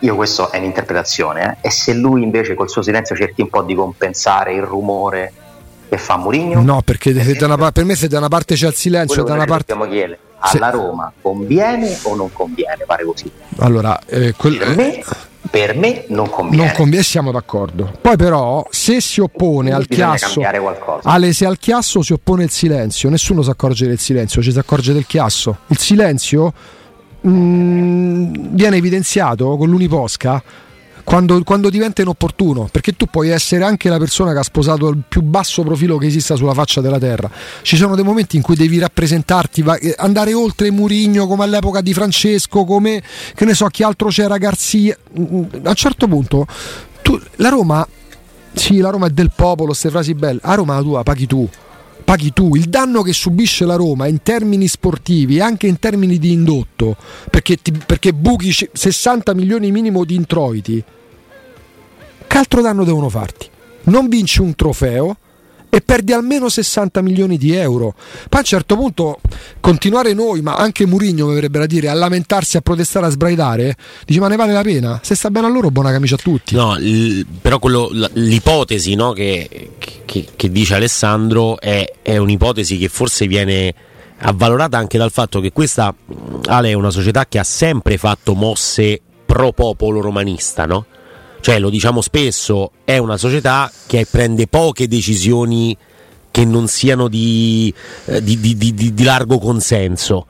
Io 0.00 0.14
questo 0.14 0.52
è 0.52 0.58
un'interpretazione, 0.58 1.58
eh? 1.60 1.68
e 1.68 1.70
se 1.70 1.92
lui 1.92 2.22
invece 2.22 2.54
col 2.54 2.70
suo 2.70 2.82
silenzio 2.82 3.16
cerchi 3.16 3.42
un 3.42 3.48
po' 3.48 3.62
di 3.62 3.74
compensare 3.74 4.54
il 4.54 4.62
rumore 4.62 5.32
che 5.88 5.98
fa 5.98 6.16
Mourinho. 6.16 6.60
No, 6.62 6.82
perché 6.82 7.10
una, 7.40 7.72
per 7.72 7.84
me 7.84 7.94
se 7.94 8.08
da 8.08 8.18
una 8.18 8.28
parte 8.28 8.54
c'è 8.54 8.68
il 8.68 8.74
silenzio, 8.74 9.22
da 9.22 9.34
una 9.34 9.44
parte... 9.44 9.74
Chiedere, 9.88 10.18
alla 10.40 10.70
Roma 10.70 11.12
conviene 11.20 11.98
o 12.02 12.14
non 12.14 12.32
conviene 12.32 12.84
fare 12.86 13.04
così? 13.04 13.30
Allora, 13.58 13.98
eh, 14.06 14.32
quel... 14.36 14.56
per, 14.56 14.76
me, 14.76 15.04
per, 15.50 15.76
me, 15.76 16.04
non 16.08 16.28
conviene. 16.30 16.64
Non 16.64 16.74
conviene, 16.74 17.02
siamo 17.02 17.32
d'accordo. 17.32 17.90
Poi 18.00 18.16
però, 18.16 18.64
se 18.70 19.00
si 19.00 19.20
oppone 19.20 19.72
al 19.72 19.86
chiasso, 19.86 20.40
Ale, 21.02 21.32
se 21.32 21.44
al 21.44 21.58
chiasso 21.58 22.02
si 22.02 22.12
oppone 22.12 22.44
il 22.44 22.50
silenzio, 22.50 23.10
nessuno 23.10 23.42
si 23.42 23.50
accorge 23.50 23.86
del 23.86 23.98
silenzio, 23.98 24.42
ci 24.42 24.52
si 24.52 24.58
accorge 24.58 24.92
del 24.92 25.06
chiasso. 25.06 25.58
Il 25.66 25.78
silenzio 25.78 26.52
mh, 27.20 27.30
mm, 27.30 28.34
viene 28.50 28.76
evidenziato 28.76 29.56
con 29.56 29.68
l'uniposca 29.68 30.42
quando, 31.08 31.42
quando, 31.42 31.70
diventa 31.70 32.02
inopportuno, 32.02 32.68
perché 32.70 32.92
tu 32.92 33.06
puoi 33.06 33.30
essere 33.30 33.64
anche 33.64 33.88
la 33.88 33.96
persona 33.96 34.34
che 34.34 34.40
ha 34.40 34.42
sposato 34.42 34.88
il 34.90 35.02
più 35.08 35.22
basso 35.22 35.62
profilo 35.62 35.96
che 35.96 36.04
esista 36.04 36.36
sulla 36.36 36.52
faccia 36.52 36.82
della 36.82 36.98
terra. 36.98 37.30
Ci 37.62 37.78
sono 37.78 37.94
dei 37.94 38.04
momenti 38.04 38.36
in 38.36 38.42
cui 38.42 38.54
devi 38.54 38.78
rappresentarti, 38.78 39.64
eh, 39.80 39.94
andare 39.96 40.34
oltre 40.34 40.70
Murigno 40.70 41.26
come 41.26 41.44
all'epoca 41.44 41.80
di 41.80 41.94
Francesco, 41.94 42.66
come 42.66 43.02
che 43.34 43.46
ne 43.46 43.54
so 43.54 43.64
chi 43.68 43.82
altro 43.82 44.10
c'era, 44.10 44.36
Garzia. 44.36 44.98
A 45.14 45.20
un 45.20 45.74
certo 45.74 46.06
punto 46.08 46.46
tu, 47.00 47.18
la 47.36 47.48
Roma, 47.48 47.88
sì, 48.52 48.76
la 48.76 48.90
Roma 48.90 49.06
è 49.06 49.10
del 49.10 49.32
popolo, 49.34 49.68
queste 49.68 49.88
frasi 49.88 50.12
belle, 50.12 50.40
a 50.42 50.54
Roma 50.56 50.74
la 50.74 50.82
tua 50.82 51.02
paghi 51.04 51.26
tu 51.26 51.48
paghi 52.04 52.32
tu 52.32 52.54
il 52.54 52.64
danno 52.70 53.02
che 53.02 53.12
subisce 53.12 53.66
la 53.66 53.74
Roma 53.74 54.06
in 54.06 54.22
termini 54.22 54.66
sportivi 54.66 55.36
e 55.36 55.42
anche 55.42 55.66
in 55.66 55.78
termini 55.78 56.18
di 56.18 56.32
indotto 56.32 56.96
perché, 57.30 57.56
ti, 57.56 57.70
perché 57.70 58.14
buchi 58.14 58.50
60 58.50 59.34
milioni 59.34 59.70
minimo 59.70 60.06
di 60.06 60.14
introiti 60.14 60.82
che 62.28 62.38
altro 62.38 62.62
danno 62.62 62.84
devono 62.84 63.08
farti? 63.08 63.48
Non 63.84 64.08
vinci 64.08 64.40
un 64.40 64.54
trofeo 64.54 65.16
e 65.70 65.80
perdi 65.80 66.12
almeno 66.12 66.48
60 66.48 67.02
milioni 67.02 67.36
di 67.36 67.54
euro. 67.54 67.94
Poi 67.94 68.28
a 68.30 68.38
un 68.38 68.44
certo 68.44 68.76
punto 68.76 69.20
continuare 69.60 70.14
noi, 70.14 70.40
ma 70.40 70.56
anche 70.56 70.86
Murigno 70.86 71.26
mi 71.26 71.66
dire, 71.66 71.88
a 71.88 71.94
lamentarsi, 71.94 72.56
a 72.56 72.60
protestare, 72.60 73.06
a 73.06 73.10
sbraitare, 73.10 73.76
dice 74.04 74.20
ma 74.20 74.28
ne 74.28 74.36
vale 74.36 74.52
la 74.52 74.62
pena? 74.62 75.00
Se 75.02 75.14
sta 75.14 75.30
bene 75.30 75.46
a 75.46 75.50
loro, 75.50 75.70
buona 75.70 75.90
camicia 75.90 76.14
a 76.14 76.18
tutti. 76.18 76.54
No, 76.54 76.74
l- 76.76 77.26
però 77.40 77.58
quello, 77.58 77.90
l'ipotesi 78.14 78.94
no, 78.94 79.12
che, 79.12 79.72
che, 80.04 80.26
che, 80.34 80.50
dice 80.50 80.74
Alessandro 80.74 81.60
è, 81.60 81.92
è 82.02 82.16
un'ipotesi 82.16 82.78
che 82.78 82.88
forse 82.88 83.26
viene 83.26 83.74
avvalorata 84.20 84.78
anche 84.78 84.98
dal 84.98 85.12
fatto 85.12 85.40
che 85.40 85.52
questa 85.52 85.94
Ale 86.46 86.70
è 86.70 86.72
una 86.72 86.90
società 86.90 87.26
che 87.26 87.38
ha 87.38 87.44
sempre 87.44 87.98
fatto 87.98 88.34
mosse 88.34 89.00
pro 89.24 89.52
popolo 89.52 90.00
romanista, 90.00 90.64
no? 90.64 90.86
Cioè, 91.40 91.58
lo 91.58 91.70
diciamo 91.70 92.00
spesso, 92.00 92.72
è 92.84 92.98
una 92.98 93.16
società 93.16 93.70
che 93.86 94.06
prende 94.10 94.46
poche 94.46 94.88
decisioni 94.88 95.76
che 96.30 96.44
non 96.44 96.68
siano 96.68 97.08
di, 97.08 97.72
eh, 98.06 98.22
di, 98.22 98.38
di, 98.38 98.74
di 98.74 99.02
largo 99.02 99.38
consenso. 99.38 100.26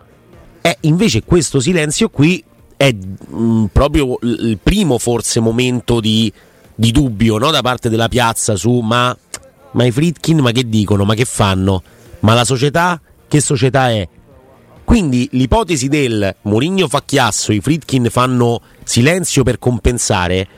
E 0.60 0.76
invece 0.82 1.22
questo 1.24 1.60
silenzio 1.60 2.08
qui 2.08 2.42
è 2.76 2.92
mh, 2.92 3.66
proprio 3.72 4.16
il 4.22 4.58
primo 4.62 4.98
forse 4.98 5.40
momento 5.40 6.00
di, 6.00 6.32
dubbio 6.74 7.38
no? 7.38 7.50
da 7.50 7.60
parte 7.60 7.88
della 7.88 8.08
piazza 8.08 8.54
su 8.54 8.78
ma, 8.78 9.14
ma 9.72 9.84
i 9.84 9.90
Fritkin 9.90 10.38
ma 10.38 10.52
che 10.52 10.68
dicono, 10.68 11.04
ma 11.04 11.14
che 11.14 11.24
fanno? 11.24 11.82
Ma 12.20 12.34
la 12.34 12.44
società 12.44 13.00
che 13.26 13.40
società 13.40 13.90
è? 13.90 14.08
Quindi 14.84 15.28
l'ipotesi 15.32 15.88
del 15.88 16.34
Mourinho 16.42 16.88
fa 16.88 17.02
chiasso, 17.04 17.52
i 17.52 17.60
Fritkin 17.60 18.08
fanno 18.08 18.62
silenzio 18.84 19.42
per 19.42 19.58
compensare, 19.58 20.48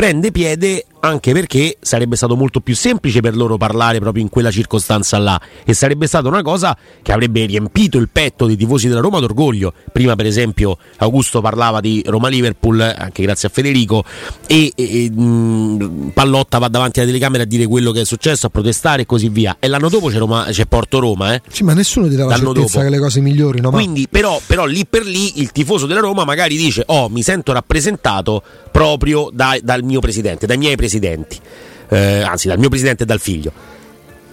prende 0.00 0.32
piede 0.32 0.86
anche 1.00 1.32
perché 1.32 1.76
sarebbe 1.80 2.16
stato 2.16 2.36
molto 2.36 2.60
più 2.60 2.74
semplice 2.74 3.20
per 3.20 3.36
loro 3.36 3.56
parlare 3.56 3.98
proprio 3.98 4.22
in 4.22 4.28
quella 4.28 4.50
circostanza 4.50 5.18
là 5.18 5.40
e 5.64 5.72
sarebbe 5.72 6.06
stata 6.06 6.28
una 6.28 6.42
cosa 6.42 6.76
che 7.02 7.12
avrebbe 7.12 7.46
riempito 7.46 7.98
il 7.98 8.08
petto 8.10 8.46
dei 8.46 8.56
tifosi 8.56 8.88
della 8.88 9.00
Roma 9.00 9.20
d'orgoglio. 9.20 9.72
Prima 9.92 10.14
per 10.16 10.26
esempio 10.26 10.78
Augusto 10.98 11.40
parlava 11.40 11.80
di 11.80 12.02
Roma-Liverpool, 12.04 12.80
anche 12.80 13.22
grazie 13.22 13.48
a 13.48 13.50
Federico, 13.50 14.04
e, 14.46 14.72
e, 14.74 15.10
mh, 15.10 16.10
Pallotta 16.12 16.58
va 16.58 16.68
davanti 16.68 16.98
alla 17.00 17.08
telecamera 17.08 17.44
a 17.44 17.46
dire 17.46 17.66
quello 17.66 17.92
che 17.92 18.02
è 18.02 18.04
successo, 18.04 18.46
a 18.46 18.50
protestare 18.50 19.02
e 19.02 19.06
così 19.06 19.28
via. 19.28 19.56
E 19.58 19.68
l'anno 19.68 19.88
dopo 19.88 20.08
c'è, 20.08 20.18
Roma, 20.18 20.46
c'è 20.50 20.66
Porto 20.66 20.98
Roma. 20.98 21.34
Eh? 21.34 21.42
Sì, 21.48 21.62
ma 21.64 21.72
nessuno 21.72 22.08
ti 22.08 22.16
dà 22.16 22.26
la 22.26 22.36
certezza 22.36 22.78
dopo. 22.78 22.80
che 22.80 22.90
le 22.90 22.98
cose 22.98 23.20
migliorino. 23.20 23.70
Ma... 23.70 23.76
Quindi 23.76 24.06
però, 24.08 24.40
però 24.44 24.66
lì 24.66 24.86
per 24.86 25.04
lì 25.04 25.40
il 25.40 25.52
tifoso 25.52 25.86
della 25.86 26.00
Roma 26.00 26.24
magari 26.24 26.56
dice 26.56 26.82
oh 26.86 27.08
mi 27.08 27.22
sento 27.22 27.52
rappresentato 27.52 28.42
proprio 28.70 29.30
da, 29.32 29.56
dal 29.62 29.82
mio 29.82 30.00
presidente, 30.00 30.46
dai 30.46 30.56
miei 30.56 30.76
presidenti, 30.76 30.89
eh, 30.98 32.22
anzi 32.22 32.48
dal 32.48 32.58
mio 32.58 32.68
presidente 32.68 33.02
e 33.02 33.06
dal 33.06 33.20
figlio. 33.20 33.52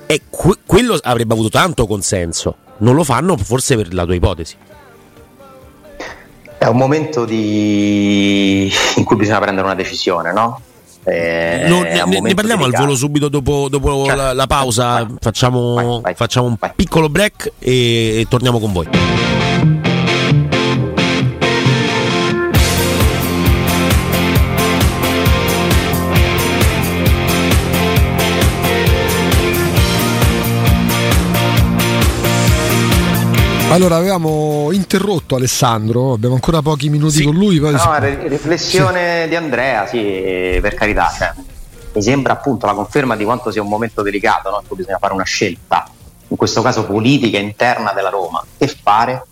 E 0.06 0.22
que- 0.30 0.58
quello 0.65 0.98
avrebbe 1.02 1.34
avuto 1.34 1.50
tanto 1.50 1.86
consenso, 1.86 2.56
non 2.78 2.96
lo 2.96 3.04
fanno 3.04 3.36
forse 3.38 3.76
per 3.76 3.93
la 3.93 4.06
tua 4.06 4.15
ipotesi. 4.15 4.56
È 6.58 6.65
un 6.65 6.78
momento 6.78 7.26
di... 7.26 8.72
in 8.96 9.04
cui 9.04 9.15
bisogna 9.15 9.39
prendere 9.39 9.65
una 9.65 9.76
decisione, 9.76 10.34
no? 10.34 10.62
Eh, 11.04 11.63
no, 11.67 11.84
ne, 11.84 12.20
ne, 12.20 12.34
parliamo 12.34 12.65
al 12.65 12.72
volo 12.72 12.93
subito 12.93 13.30
dopo, 13.30 13.70
dopo 13.70 14.04
certo. 14.06 14.22
la, 14.22 14.34
la, 14.34 14.46
pausa. 14.46 15.04
Vai, 15.04 15.15
facciamo, 15.22 16.02
vai, 16.02 16.15
facciamo, 16.15 16.48
un 16.48 16.58
piccolo 16.76 17.08
break 17.08 17.54
e, 17.60 18.20
e 18.20 18.26
torniamo 18.28 18.60
con 18.60 18.74
voi. 18.74 18.88
Allora, 33.70 33.98
avevamo 33.98 34.70
interrotto 34.72 35.36
Alessandro, 35.36 36.14
abbiamo 36.14 36.36
ancora 36.36 36.62
pochi 36.62 36.90
minuti 36.90 37.18
sì. 37.18 37.24
con 37.24 37.36
lui. 37.36 37.60
Poi... 37.60 37.74
No, 37.74 37.98
riflessione 38.28 39.24
sì. 39.24 39.30
di 39.30 39.36
Andrea, 39.36 39.86
sì, 39.86 40.00
per 40.62 40.74
carità. 40.74 41.12
Cioè, 41.16 41.34
mi 41.94 42.02
sembra 42.02 42.34
appunto 42.34 42.66
la 42.66 42.74
conferma 42.74 43.16
di 43.16 43.24
quanto 43.24 43.52
sia 43.52 43.62
un 43.62 43.68
momento 43.68 44.02
delicato, 44.02 44.50
no? 44.50 44.60
in 44.62 44.68
cui 44.68 44.78
bisogna 44.78 45.00
fare 45.00 45.14
una 45.14 45.24
scelta, 45.24 45.90
in 46.28 46.38
questo 46.38 46.62
caso 46.62 46.86
politica 46.86 47.40
interna 47.40 47.92
della 47.92 48.10
Roma. 48.10 48.44
Che 48.58 48.68
fare? 48.68 49.26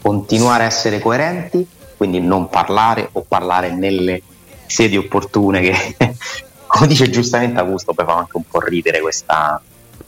Continuare 0.00 0.64
a 0.64 0.66
essere 0.66 0.98
coerenti, 0.98 1.66
quindi 1.96 2.20
non 2.20 2.48
parlare 2.48 3.08
o 3.12 3.24
parlare 3.26 3.70
nelle 3.72 4.22
sedi 4.66 4.96
opportune 4.96 5.60
che, 5.60 5.96
come 6.66 6.86
dice 6.86 7.10
giustamente 7.10 7.60
Augusto, 7.60 7.92
poi 7.92 8.06
fa 8.06 8.16
anche 8.16 8.36
un 8.36 8.44
po' 8.50 8.60
ridere 8.60 9.00
questa, 9.00 9.60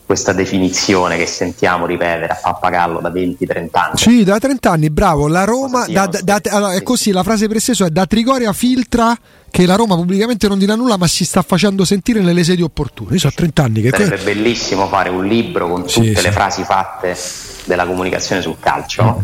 questa 0.07 0.33
definizione 0.33 1.17
che 1.17 1.27
sentiamo 1.27 1.87
ripetere 1.87 2.33
a 2.33 2.39
pappagallo 2.41 3.01
da 3.01 3.11
20-30 3.11 3.69
anni. 3.73 3.97
Sì, 3.97 4.25
da 4.25 4.39
30 4.39 4.71
anni, 4.71 4.91
bravo. 4.91 5.29
La 5.29 5.45
Roma, 5.45 5.87
da, 5.89 6.07
da, 6.07 6.21
da, 6.23 6.41
allora, 6.51 6.75
è 6.75 6.83
così, 6.83 7.11
la 7.11 7.23
frase 7.23 7.47
per 7.47 7.57
esteso 7.57 7.87
è 7.87 7.91
da 7.91 8.07
Trigoria 8.07 8.53
filtra 8.53 9.17
che 9.51 9.67
la 9.67 9.77
Roma 9.77 9.95
pubblicamente 9.95 10.49
non 10.49 10.59
dirà 10.59 10.75
nulla 10.75 10.97
ma 10.97 11.07
si 11.07 11.25
sta 11.25 11.43
facendo 11.43 11.85
sentire 11.85 12.21
nelle 12.21 12.45
sedi 12.45 12.63
opportune. 12.63 13.13
Io 13.13 13.19
so 13.19 13.31
30 13.33 13.63
anni 13.63 13.81
che... 13.83 13.91
Sarebbe 13.91 14.17
que- 14.17 14.25
bellissimo 14.25 14.89
fare 14.89 15.09
un 15.11 15.25
libro 15.25 15.69
con 15.69 15.83
tutte 15.83 16.15
sì, 16.15 16.23
le 16.23 16.33
frasi 16.33 16.65
fatte 16.65 17.17
della 17.65 17.87
comunicazione 17.87 18.43
sul 18.43 18.57
calcio. 18.59 19.23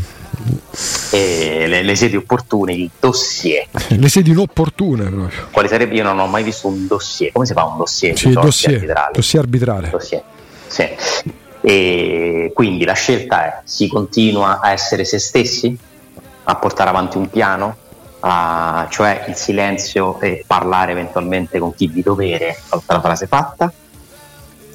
E 1.11 1.65
le, 1.67 1.83
le, 1.83 1.95
sedi 1.97 2.17
opportune, 2.17 2.73
il 2.73 2.91
dossier. 2.99 3.67
Le 3.89 4.09
sedi 4.09 4.31
inopportune 4.31 5.11
proprio. 5.11 5.49
Quali 5.51 5.69
sarebbe? 5.69 5.95
Io 5.97 6.03
non 6.03 6.19
ho 6.19 6.27
mai 6.27 6.43
visto 6.43 6.69
un 6.69 6.87
dossier. 6.87 7.31
Come 7.33 7.45
si 7.45 7.53
fa 7.53 7.65
un 7.65 7.77
dossier? 7.77 8.17
Sì, 8.17 8.31
dossier, 8.31 8.75
arbitrale. 8.75 9.11
dossier 9.13 9.43
arbitrale. 9.43 9.91
Dossier. 9.91 10.23
Sì. 10.71 10.89
E 11.63 12.53
quindi 12.55 12.85
la 12.85 12.95
scelta 12.95 13.45
è 13.45 13.61
si 13.65 13.89
continua 13.89 14.61
a 14.61 14.71
essere 14.71 15.05
se 15.05 15.19
stessi, 15.19 15.77
a 16.45 16.55
portare 16.55 16.89
avanti 16.89 17.19
un 17.19 17.29
piano, 17.29 17.77
a, 18.21 18.87
cioè 18.89 19.25
il 19.29 19.35
silenzio 19.35 20.19
e 20.21 20.45
parlare 20.47 20.93
eventualmente 20.93 21.59
con 21.59 21.75
chi 21.75 21.91
di 21.91 22.03
dovere, 22.03 22.57
la 22.87 23.01
frase 23.01 23.27
fatta, 23.27 23.71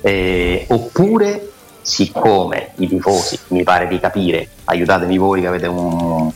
eh, 0.01 0.65
oppure 0.69 1.51
siccome 1.81 2.71
i 2.75 2.88
tifosi, 2.88 3.39
mi 3.47 3.63
pare 3.63 3.88
di 3.88 3.99
capire, 3.99 4.49
aiutatemi 4.65 5.17
voi 5.17 5.41
che 5.41 5.47
avete 5.47 5.67
un 5.67 6.29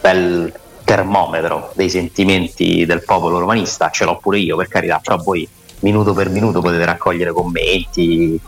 bel 0.00 0.52
termometro 0.84 1.72
dei 1.74 1.90
sentimenti 1.90 2.86
del 2.86 3.02
popolo 3.02 3.38
romanista, 3.38 3.90
ce 3.90 4.04
l'ho 4.04 4.16
pure 4.18 4.38
io 4.38 4.56
per 4.56 4.68
carità, 4.68 5.00
però 5.02 5.16
voi 5.16 5.48
minuto 5.82 6.12
per 6.12 6.30
minuto 6.30 6.60
potete 6.60 6.84
raccogliere 6.84 7.32
commenti, 7.32 8.40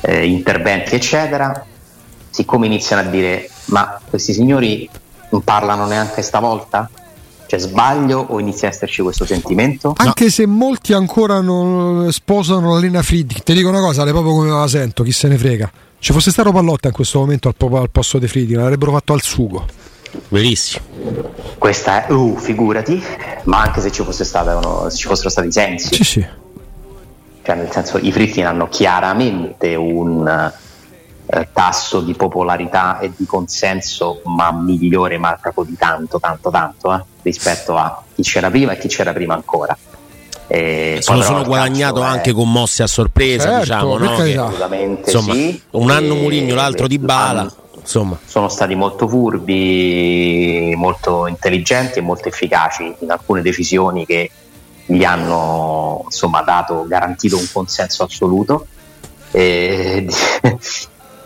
eh, 0.00 0.26
interventi, 0.26 0.94
eccetera. 0.94 1.64
Siccome 2.30 2.66
iniziano 2.66 3.02
a 3.02 3.10
dire: 3.10 3.48
Ma 3.66 4.00
questi 4.08 4.32
signori 4.32 4.88
non 5.30 5.42
parlano 5.42 5.86
neanche 5.86 6.22
stavolta? 6.22 6.88
Cioè, 7.46 7.58
sbaglio 7.58 8.20
o 8.20 8.40
inizia 8.40 8.68
a 8.68 8.70
esserci 8.70 9.02
questo 9.02 9.26
sentimento? 9.26 9.92
Anche 9.96 10.24
no. 10.24 10.30
se 10.30 10.46
molti 10.46 10.92
ancora 10.92 11.40
non 11.40 12.10
sposano 12.10 12.72
la 12.72 12.80
Lena 12.80 13.02
Friedrich, 13.02 13.42
ti 13.42 13.52
dico 13.52 13.68
una 13.68 13.80
cosa, 13.80 14.04
le 14.04 14.12
proprio 14.12 14.32
come 14.32 14.50
la 14.50 14.66
sento, 14.66 15.02
chi 15.02 15.12
se 15.12 15.28
ne 15.28 15.36
frega. 15.36 15.70
Ci 15.98 16.12
fosse 16.12 16.30
stato 16.30 16.52
Pallotta 16.52 16.88
in 16.88 16.94
questo 16.94 17.18
momento 17.18 17.48
al, 17.48 17.74
al 17.74 17.90
posto 17.90 18.18
di 18.18 18.28
Friedrich, 18.28 18.58
l'avrebbero 18.58 18.92
fatto 18.92 19.12
al 19.12 19.22
sugo. 19.22 19.66
Verissimo. 20.28 20.84
Questa 21.58 22.06
è, 22.06 22.12
uh, 22.12 22.36
figurati, 22.36 23.02
ma 23.44 23.62
anche 23.62 23.80
se 23.80 23.90
ci, 23.90 24.02
fosse 24.02 24.24
stato, 24.24 24.88
se 24.90 24.96
ci 24.96 25.06
fossero 25.06 25.28
stati 25.28 25.50
sensi. 25.50 25.94
Sì, 25.94 26.04
sì 26.04 26.26
cioè 27.44 27.54
nel 27.56 27.70
senso 27.70 27.98
i 27.98 28.10
Fritkin 28.10 28.46
hanno 28.46 28.68
chiaramente 28.68 29.74
un 29.74 30.52
eh, 31.26 31.48
tasso 31.52 32.00
di 32.00 32.14
popolarità 32.14 32.98
e 32.98 33.12
di 33.14 33.26
consenso 33.26 34.22
ma 34.24 34.50
migliore 34.50 35.18
ma 35.18 35.38
proprio 35.40 35.64
di 35.64 35.76
tanto 35.76 36.18
tanto 36.18 36.50
tanto 36.50 36.94
eh, 36.94 37.04
rispetto 37.22 37.76
a 37.76 38.02
chi 38.14 38.22
c'era 38.22 38.50
prima 38.50 38.72
e 38.72 38.78
chi 38.78 38.88
c'era 38.88 39.12
prima 39.12 39.34
ancora 39.34 39.76
e 40.46 40.98
se 41.00 41.14
lo 41.14 41.22
sono 41.22 41.44
guadagnato 41.44 42.02
è... 42.02 42.06
anche 42.06 42.32
con 42.32 42.50
mosse 42.50 42.82
a 42.82 42.86
sorpresa 42.86 43.44
certo, 43.44 43.60
diciamo 43.60 43.98
no? 43.98 44.16
che, 44.16 44.36
assolutamente 44.36 45.10
insomma, 45.10 45.34
sì 45.34 45.62
un 45.70 45.90
anno 45.90 46.14
Murigno 46.14 46.54
l'altro 46.54 46.86
di 46.86 46.98
Bala 46.98 47.50
insomma. 47.78 48.18
sono 48.24 48.48
stati 48.48 48.74
molto 48.74 49.06
furbi 49.06 50.72
molto 50.76 51.26
intelligenti 51.26 51.98
e 51.98 52.02
molto 52.02 52.28
efficaci 52.28 52.94
in 53.00 53.10
alcune 53.10 53.42
decisioni 53.42 54.06
che 54.06 54.30
gli 54.86 55.04
hanno 55.04 56.02
insomma 56.04 56.42
dato, 56.42 56.86
garantito 56.86 57.36
un 57.36 57.46
consenso 57.52 58.04
assoluto 58.04 58.66
e, 59.30 60.06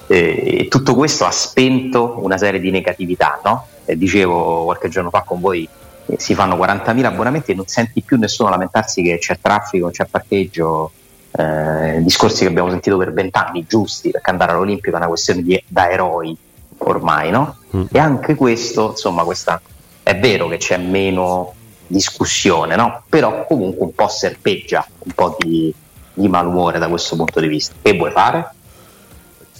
e 0.06 0.66
tutto 0.68 0.94
questo 0.94 1.24
ha 1.26 1.30
spento 1.30 2.18
una 2.22 2.38
serie 2.38 2.60
di 2.60 2.70
negatività, 2.70 3.40
no? 3.44 3.66
dicevo 3.84 4.64
qualche 4.64 4.88
giorno 4.88 5.10
fa 5.10 5.22
con 5.22 5.40
voi 5.40 5.68
si 6.16 6.34
fanno 6.34 6.56
40.000 6.56 7.04
abbonamenti 7.04 7.52
e 7.52 7.54
non 7.54 7.66
senti 7.66 8.00
più 8.00 8.16
nessuno 8.16 8.48
lamentarsi 8.48 9.02
che 9.02 9.18
c'è 9.18 9.38
traffico, 9.40 9.90
c'è 9.90 10.06
parcheggio, 10.06 10.92
eh, 11.32 11.98
discorsi 12.00 12.42
che 12.42 12.48
abbiamo 12.48 12.70
sentito 12.70 12.96
per 12.96 13.12
vent'anni 13.12 13.66
giusti, 13.68 14.10
perché 14.10 14.30
andare 14.30 14.52
all'Olimpico 14.52 14.94
è 14.94 14.98
una 14.98 15.08
questione 15.08 15.42
di, 15.42 15.62
da 15.66 15.90
eroi 15.90 16.36
ormai, 16.78 17.30
no? 17.30 17.56
Mm. 17.76 17.84
E 17.92 17.98
anche 17.98 18.34
questo, 18.34 18.90
insomma, 18.90 19.24
questa, 19.24 19.60
è 20.02 20.18
vero 20.18 20.48
che 20.48 20.56
c'è 20.56 20.78
meno 20.78 21.52
discussione, 21.88 22.76
no? 22.76 23.02
però 23.08 23.46
comunque 23.46 23.84
un 23.84 23.94
po' 23.94 24.08
serpeggia, 24.08 24.86
un 24.98 25.12
po' 25.12 25.36
di, 25.38 25.74
di 26.12 26.28
malumore 26.28 26.78
da 26.78 26.88
questo 26.88 27.16
punto 27.16 27.40
di 27.40 27.48
vista. 27.48 27.74
Che 27.82 27.96
vuoi 27.96 28.12
fare? 28.12 28.52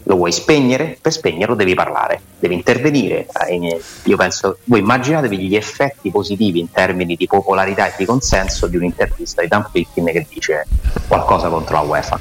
Lo 0.05 0.17
vuoi 0.17 0.33
spegnere? 0.33 0.97
Per 1.01 1.12
spegnerlo 1.12 1.55
devi 1.55 1.75
parlare, 1.75 2.21
devi 2.38 2.55
intervenire. 2.55 3.27
Eh, 3.49 3.81
io 4.05 4.17
penso, 4.17 4.59
voi 4.64 4.81
immaginatevi 4.81 5.38
gli 5.38 5.57
effetti 5.57 6.11
positivi 6.11 6.61
in 6.61 6.71
termini 6.71 7.17
di 7.17 7.27
popolarità 7.27 7.88
e 7.88 7.95
di 7.97 8.05
consenso 8.05 8.69
di 8.69 8.77
un'intervista 8.77 9.43
di 9.43 9.49
Dan 9.49 9.67
Fitkin 9.71 10.05
che 10.07 10.27
dice 10.33 10.67
qualcosa 11.09 11.49
contro 11.49 11.75
la 11.75 11.81
UEFA. 11.83 12.21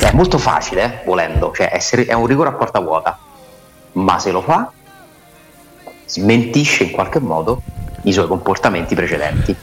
È 0.00 0.12
molto 0.12 0.36
facile, 0.36 0.84
eh, 0.84 1.04
volendo, 1.06 1.52
cioè 1.54 1.70
essere, 1.72 2.04
è 2.04 2.12
un 2.12 2.26
rigore 2.26 2.50
a 2.50 2.52
porta 2.52 2.80
vuota, 2.80 3.18
ma 3.92 4.18
se 4.18 4.30
lo 4.30 4.42
fa, 4.42 4.70
smentisce 6.04 6.84
in 6.84 6.90
qualche 6.90 7.20
modo 7.20 7.62
i 8.04 8.12
suoi 8.12 8.26
comportamenti 8.26 8.94
precedenti. 8.94 9.54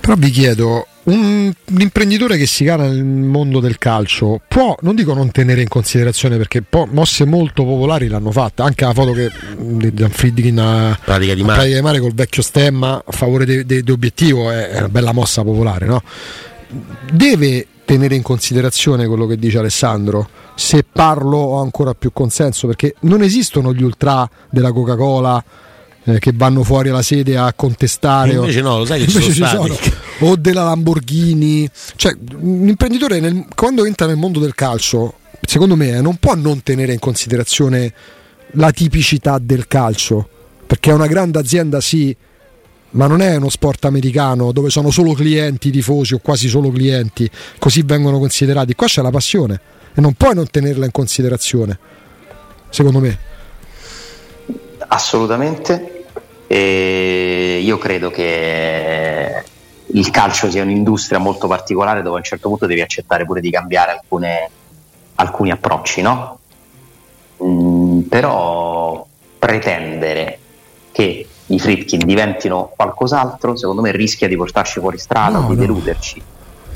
Però 0.00 0.14
vi 0.16 0.30
chiedo, 0.30 0.86
un, 1.04 1.52
un 1.64 1.80
imprenditore 1.80 2.36
che 2.36 2.46
si 2.46 2.64
cala 2.64 2.86
nel 2.86 3.04
mondo 3.04 3.60
del 3.60 3.78
calcio 3.78 4.40
può, 4.46 4.74
non 4.80 4.94
dico 4.94 5.12
non 5.12 5.30
tenere 5.30 5.60
in 5.60 5.68
considerazione 5.68 6.36
perché 6.36 6.62
po- 6.62 6.88
mosse 6.90 7.24
molto 7.24 7.64
popolari 7.64 8.08
l'hanno 8.08 8.30
fatta, 8.30 8.64
anche 8.64 8.84
la 8.84 8.92
foto 8.92 9.12
che 9.12 9.30
mm, 9.30 9.78
di 9.78 9.94
Gian 9.94 10.10
Friedkin 10.10 10.58
a 10.58 10.98
Pratica 11.02 11.34
di 11.34 11.42
mare. 11.42 11.54
Pratica 11.56 11.76
di 11.76 11.82
mare 11.82 12.00
col 12.00 12.14
vecchio 12.14 12.42
stemma 12.42 13.02
a 13.04 13.12
favore 13.12 13.44
di 13.44 13.64
de, 13.66 13.82
de 13.82 13.92
obiettivo 13.92 14.50
è, 14.50 14.68
è 14.68 14.78
una 14.78 14.88
bella 14.88 15.12
mossa 15.12 15.42
popolare, 15.42 15.86
no? 15.86 16.02
Deve 17.10 17.66
tenere 17.84 18.14
in 18.14 18.22
considerazione 18.22 19.06
quello 19.06 19.26
che 19.26 19.36
dice 19.36 19.58
Alessandro. 19.58 20.28
Se 20.54 20.84
parlo 20.90 21.38
ho 21.38 21.60
ancora 21.60 21.94
più 21.94 22.12
consenso 22.12 22.66
perché 22.66 22.94
non 23.00 23.22
esistono 23.22 23.72
gli 23.72 23.82
ultra 23.82 24.28
della 24.50 24.72
Coca-Cola 24.72 25.42
eh, 26.08 26.18
che 26.18 26.32
vanno 26.34 26.62
fuori 26.64 26.88
alla 26.88 27.02
sede 27.02 27.36
a 27.36 27.52
contestare. 27.52 28.36
o- 28.36 28.40
Invece 28.40 28.60
no, 28.62 28.78
lo 28.78 28.84
sai 28.84 29.04
che 29.04 29.10
ci 29.10 29.32
sono 29.32 29.66
stati. 29.68 29.92
o 30.20 30.36
della 30.36 30.64
Lamborghini. 30.64 31.68
Cioè, 31.96 32.16
un 32.40 32.68
imprenditore 32.68 33.20
nel- 33.20 33.44
quando 33.54 33.84
entra 33.84 34.06
nel 34.06 34.16
mondo 34.16 34.38
del 34.40 34.54
calcio, 34.54 35.14
secondo 35.42 35.76
me, 35.76 35.90
eh, 35.96 36.00
non 36.00 36.16
può 36.16 36.34
non 36.34 36.62
tenere 36.62 36.92
in 36.92 36.98
considerazione 36.98 37.92
la 38.52 38.70
tipicità 38.70 39.38
del 39.38 39.66
calcio, 39.68 40.28
perché 40.66 40.90
è 40.90 40.94
una 40.94 41.06
grande 41.06 41.38
azienda, 41.38 41.80
sì, 41.80 42.16
ma 42.90 43.06
non 43.06 43.20
è 43.20 43.36
uno 43.36 43.50
sport 43.50 43.84
americano 43.84 44.50
dove 44.52 44.70
sono 44.70 44.90
solo 44.90 45.12
clienti 45.12 45.70
tifosi 45.70 46.14
o 46.14 46.18
quasi 46.18 46.48
solo 46.48 46.70
clienti, 46.70 47.30
così 47.58 47.82
vengono 47.82 48.18
considerati. 48.18 48.74
Qua 48.74 48.86
c'è 48.86 49.02
la 49.02 49.10
passione 49.10 49.60
e 49.94 50.00
non 50.00 50.14
puoi 50.14 50.34
non 50.34 50.48
tenerla 50.48 50.86
in 50.86 50.90
considerazione, 50.90 51.78
secondo 52.70 53.00
me. 53.00 53.18
Assolutamente. 54.88 55.97
E 56.50 57.60
io 57.62 57.76
credo 57.76 58.10
che 58.10 59.44
il 59.92 60.10
calcio 60.10 60.50
sia 60.50 60.62
un'industria 60.62 61.18
molto 61.18 61.46
particolare 61.46 62.00
dove 62.02 62.16
a 62.16 62.18
un 62.18 62.24
certo 62.24 62.48
punto 62.48 62.66
devi 62.66 62.80
accettare 62.80 63.24
pure 63.26 63.40
di 63.40 63.50
cambiare 63.50 63.92
alcune- 63.92 64.50
alcuni 65.16 65.50
approcci, 65.50 66.00
no? 66.00 66.38
Mm, 67.44 68.00
però 68.02 69.06
pretendere 69.38 70.38
che 70.90 71.26
i 71.46 71.58
Fritkin 71.58 72.00
diventino 72.04 72.72
qualcos'altro, 72.74 73.56
secondo 73.56 73.82
me 73.82 73.92
rischia 73.92 74.26
di 74.26 74.36
portarci 74.36 74.80
fuori 74.80 74.98
strada, 74.98 75.38
No, 75.38 75.48
di 75.48 75.54
no. 75.54 75.60
deluderci. 75.60 76.22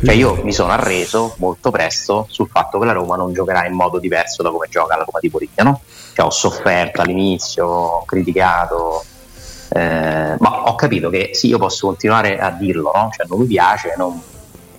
Cioè 0.05 0.15
io 0.15 0.43
mi 0.43 0.53
sono 0.53 0.73
arreso 0.73 1.35
molto 1.39 1.71
presto 1.71 2.27
sul 2.29 2.49
fatto 2.49 2.79
che 2.79 2.87
la 2.87 2.93
Roma 2.93 3.17
non 3.17 3.33
giocherà 3.33 3.67
in 3.67 3.75
modo 3.75 3.99
diverso 3.99 4.43
da 4.43 4.51
come 4.51 4.67
gioca 4.69 4.97
la 4.97 5.05
Roma 5.05 5.19
di 5.21 5.29
Mourinho, 5.31 5.63
no? 5.63 5.81
Cioè 6.13 6.27
ho 6.27 6.31
sofferto 6.31 7.01
all'inizio, 7.01 7.67
ho 7.67 8.05
criticato, 8.05 9.05
eh, 9.75 10.37
ma 10.39 10.65
ho 10.65 10.75
capito 10.75 11.09
che 11.09 11.31
sì, 11.33 11.49
io 11.49 11.59
posso 11.59 11.87
continuare 11.87 12.39
a 12.39 12.51
dirlo, 12.51 12.91
no? 12.95 13.11
Cioè 13.11 13.27
non 13.29 13.41
mi 13.41 13.47
piace, 13.47 13.95
non, 13.97 14.21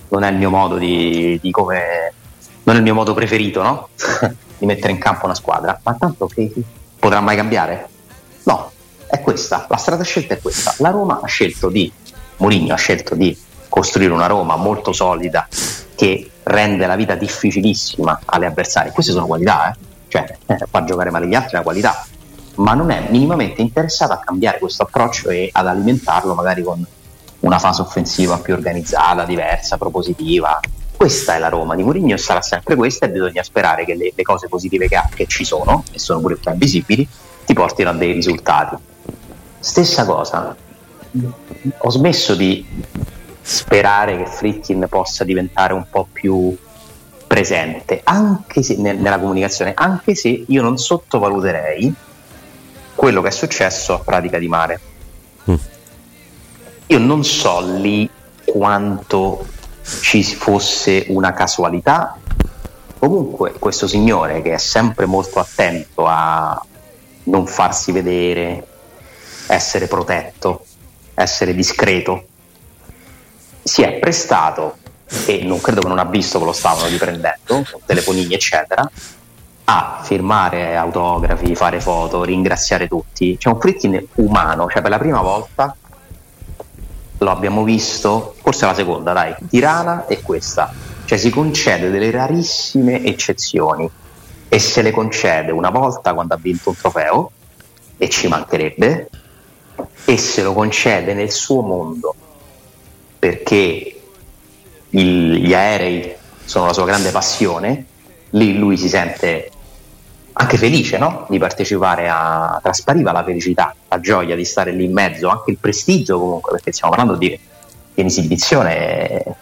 non 0.09 0.23
è 0.23 0.29
il 0.29 0.37
mio 0.37 0.49
modo 0.49 0.77
di, 0.77 1.39
di 1.41 1.51
come... 1.51 2.13
non 2.63 2.75
è 2.75 2.77
il 2.77 2.83
mio 2.83 2.93
modo 2.93 3.13
preferito, 3.13 3.63
no? 3.63 3.89
di 4.57 4.65
mettere 4.65 4.91
in 4.91 4.99
campo 4.99 5.25
una 5.25 5.35
squadra, 5.35 5.79
ma 5.83 5.95
tanto 5.95 6.27
che 6.27 6.51
potrà 6.99 7.19
mai 7.21 7.35
cambiare? 7.35 7.87
No, 8.43 8.71
è 9.07 9.19
questa, 9.19 9.65
la 9.67 9.77
strada 9.77 10.03
scelta 10.03 10.35
è 10.35 10.41
questa. 10.41 10.75
La 10.77 10.89
Roma 10.89 11.19
ha 11.21 11.27
scelto 11.27 11.69
di, 11.69 11.91
Mourinho 12.37 12.73
ha 12.73 12.77
scelto 12.77 13.15
di 13.15 13.35
costruire 13.69 14.13
una 14.13 14.27
Roma 14.27 14.55
molto 14.55 14.91
solida 14.91 15.47
che 15.95 16.29
rende 16.43 16.85
la 16.85 16.95
vita 16.95 17.15
difficilissima 17.15 18.21
alle 18.25 18.45
avversarie. 18.45 18.91
Queste 18.91 19.11
sono 19.11 19.25
qualità, 19.25 19.71
eh? 19.71 19.77
cioè 20.07 20.37
eh, 20.45 20.57
far 20.69 20.83
giocare 20.83 21.09
male 21.09 21.27
gli 21.27 21.33
altri 21.33 21.51
è 21.51 21.55
una 21.55 21.63
qualità, 21.63 22.05
ma 22.55 22.73
non 22.73 22.91
è 22.91 23.07
minimamente 23.09 23.61
interessato 23.61 24.13
a 24.13 24.19
cambiare 24.19 24.59
questo 24.59 24.83
approccio 24.83 25.29
e 25.29 25.49
ad 25.51 25.67
alimentarlo 25.67 26.33
magari 26.33 26.63
con 26.63 26.85
una 27.39 27.59
fase 27.59 27.81
offensiva 27.81 28.37
più 28.37 28.53
organizzata, 28.53 29.25
diversa, 29.25 29.77
propositiva. 29.77 30.59
Questa 30.95 31.35
è 31.35 31.39
la 31.39 31.49
Roma 31.49 31.75
di 31.75 31.83
Mourinho 31.83 32.15
sarà 32.17 32.41
sempre 32.41 32.75
questa 32.75 33.05
e 33.05 33.09
bisogna 33.09 33.43
sperare 33.43 33.83
che 33.83 33.95
le, 33.95 34.13
le 34.15 34.23
cose 34.23 34.47
positive 34.47 34.87
che 34.87 34.95
ha, 34.95 35.09
che 35.13 35.25
ci 35.27 35.43
sono, 35.43 35.83
e 35.91 35.99
sono 35.99 36.19
pure 36.19 36.37
ben 36.41 36.57
visibili, 36.57 37.07
ti 37.45 37.53
portino 37.53 37.89
a 37.89 37.93
dei 37.93 38.13
risultati. 38.13 38.77
Stessa 39.59 40.05
cosa, 40.05 40.55
ho 41.77 41.89
smesso 41.89 42.35
di 42.35 42.65
sperare 43.41 44.17
che 44.17 44.25
Fritkin 44.25 44.85
possa 44.89 45.25
diventare 45.25 45.73
un 45.73 45.85
po' 45.89 46.07
più 46.09 46.55
presente 47.27 48.01
anche 48.03 48.61
se, 48.61 48.77
nel- 48.77 48.99
nella 48.99 49.19
comunicazione, 49.19 49.73
anche 49.75 50.15
se 50.15 50.45
io 50.47 50.61
non 50.61 50.77
sottovaluterei 50.77 51.93
quello 53.03 53.21
che 53.21 53.27
è 53.27 53.31
successo 53.31 53.95
a 53.95 53.99
Pratica 53.99 54.39
di 54.39 54.47
Mare. 54.47 54.79
Mm. 55.51 55.55
Io 56.87 56.99
non 56.99 57.25
so 57.25 57.59
lì 57.59 58.09
quanto 58.45 59.45
ci 59.99 60.23
fosse 60.23 61.07
una 61.09 61.33
casualità. 61.33 62.17
Comunque 62.97 63.55
questo 63.59 63.89
signore 63.89 64.41
che 64.41 64.53
è 64.53 64.57
sempre 64.57 65.05
molto 65.05 65.39
attento 65.39 66.05
a 66.05 66.65
non 67.23 67.45
farsi 67.45 67.91
vedere, 67.91 68.65
essere 69.47 69.87
protetto, 69.87 70.63
essere 71.13 71.53
discreto, 71.53 72.27
si 73.63 73.81
è 73.81 73.99
prestato 73.99 74.77
e 75.25 75.43
non 75.43 75.59
credo 75.59 75.81
che 75.81 75.87
non 75.89 75.99
ha 75.99 76.05
visto 76.05 76.39
che 76.39 76.45
lo 76.45 76.53
stavano 76.53 76.87
riprendendo 76.87 77.65
con 77.69 77.81
telefonini 77.85 78.33
eccetera 78.33 78.89
a 79.65 79.99
firmare 80.03 80.75
autografi, 80.75 81.55
fare 81.55 81.79
foto, 81.79 82.23
ringraziare 82.23 82.87
tutti. 82.87 83.37
C'è 83.37 83.49
un 83.49 83.59
Fritkin 83.59 84.07
umano, 84.15 84.67
cioè 84.69 84.81
per 84.81 84.91
la 84.91 84.97
prima 84.97 85.21
volta 85.21 85.75
lo 87.17 87.29
abbiamo 87.31 87.63
visto, 87.63 88.35
forse 88.41 88.65
la 88.65 88.73
seconda, 88.73 89.13
dai, 89.13 89.33
Tirana 89.49 90.05
e 90.07 90.21
questa. 90.21 90.71
Cioè 91.05 91.17
si 91.17 91.29
concede 91.29 91.89
delle 91.89 92.11
rarissime 92.11 93.03
eccezioni 93.03 93.89
e 94.49 94.59
se 94.59 94.81
le 94.81 94.91
concede 94.91 95.51
una 95.51 95.69
volta 95.69 96.13
quando 96.13 96.33
ha 96.33 96.37
vinto 96.37 96.69
un 96.69 96.75
trofeo 96.77 97.31
e 97.97 98.09
ci 98.09 98.27
mancherebbe 98.27 99.09
e 100.05 100.17
se 100.17 100.43
lo 100.43 100.53
concede 100.53 101.13
nel 101.13 101.31
suo 101.31 101.61
mondo 101.61 102.13
perché 103.17 104.01
il- 104.89 105.35
gli 105.35 105.53
aerei 105.53 106.13
sono 106.43 106.65
la 106.65 106.73
sua 106.73 106.85
grande 106.85 107.11
passione, 107.11 107.85
lì 108.31 108.57
lui 108.57 108.77
si 108.77 108.89
sente 108.89 109.49
anche 110.33 110.57
felice 110.57 110.97
no? 110.97 111.25
di 111.29 111.37
partecipare 111.37 112.09
a 112.09 112.59
traspariva 112.61 113.11
la 113.11 113.23
felicità, 113.23 113.75
la 113.87 113.99
gioia 113.99 114.35
di 114.35 114.45
stare 114.45 114.71
lì 114.71 114.85
in 114.85 114.93
mezzo, 114.93 115.29
anche 115.29 115.51
il 115.51 115.57
prestigio 115.57 116.19
comunque, 116.19 116.51
perché 116.53 116.71
stiamo 116.71 116.93
parlando 116.93 117.17
di, 117.17 117.27
di 117.93 118.01
un'esibizione 118.01 119.35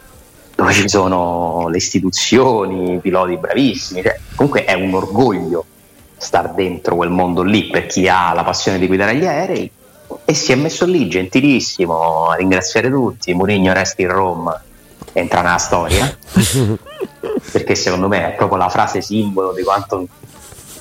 dove 0.56 0.73
ci 0.73 0.88
sono 0.88 1.67
le 1.69 1.77
istituzioni, 1.77 2.95
i 2.95 2.99
piloti 2.99 3.38
bravissimi, 3.38 4.01
cioè, 4.04 4.19
comunque 4.36 4.65
è 4.65 4.73
un 4.73 4.93
orgoglio 4.93 5.65
star 6.17 6.54
dentro 6.54 6.95
quel 6.95 7.10
mondo 7.10 7.41
lì 7.41 7.67
per 7.67 7.88
chi 7.88 8.08
ha 8.08 8.34
la 8.34 8.43
passione 8.43 8.77
di 8.77 8.86
guidare 8.86 9.15
gli 9.15 9.25
aerei. 9.25 9.71
E 10.25 10.34
si 10.34 10.51
è 10.51 10.56
messo 10.56 10.86
lì 10.86 11.08
gentilissimo 11.08 12.27
a 12.30 12.36
ringraziare 12.36 12.89
tutti, 12.89 13.34
Mourinho 13.34 13.73
resti 13.73 14.04
in 14.04 14.12
Roma, 14.12 14.62
entra 15.13 15.41
nella 15.41 15.58
storia. 15.58 16.15
Perché 17.51 17.75
secondo 17.75 18.08
me 18.08 18.34
è 18.34 18.36
proprio 18.36 18.58
la 18.58 18.69
frase 18.69 19.01
simbolo 19.01 19.54
di 19.54 19.63
quanto, 19.63 20.08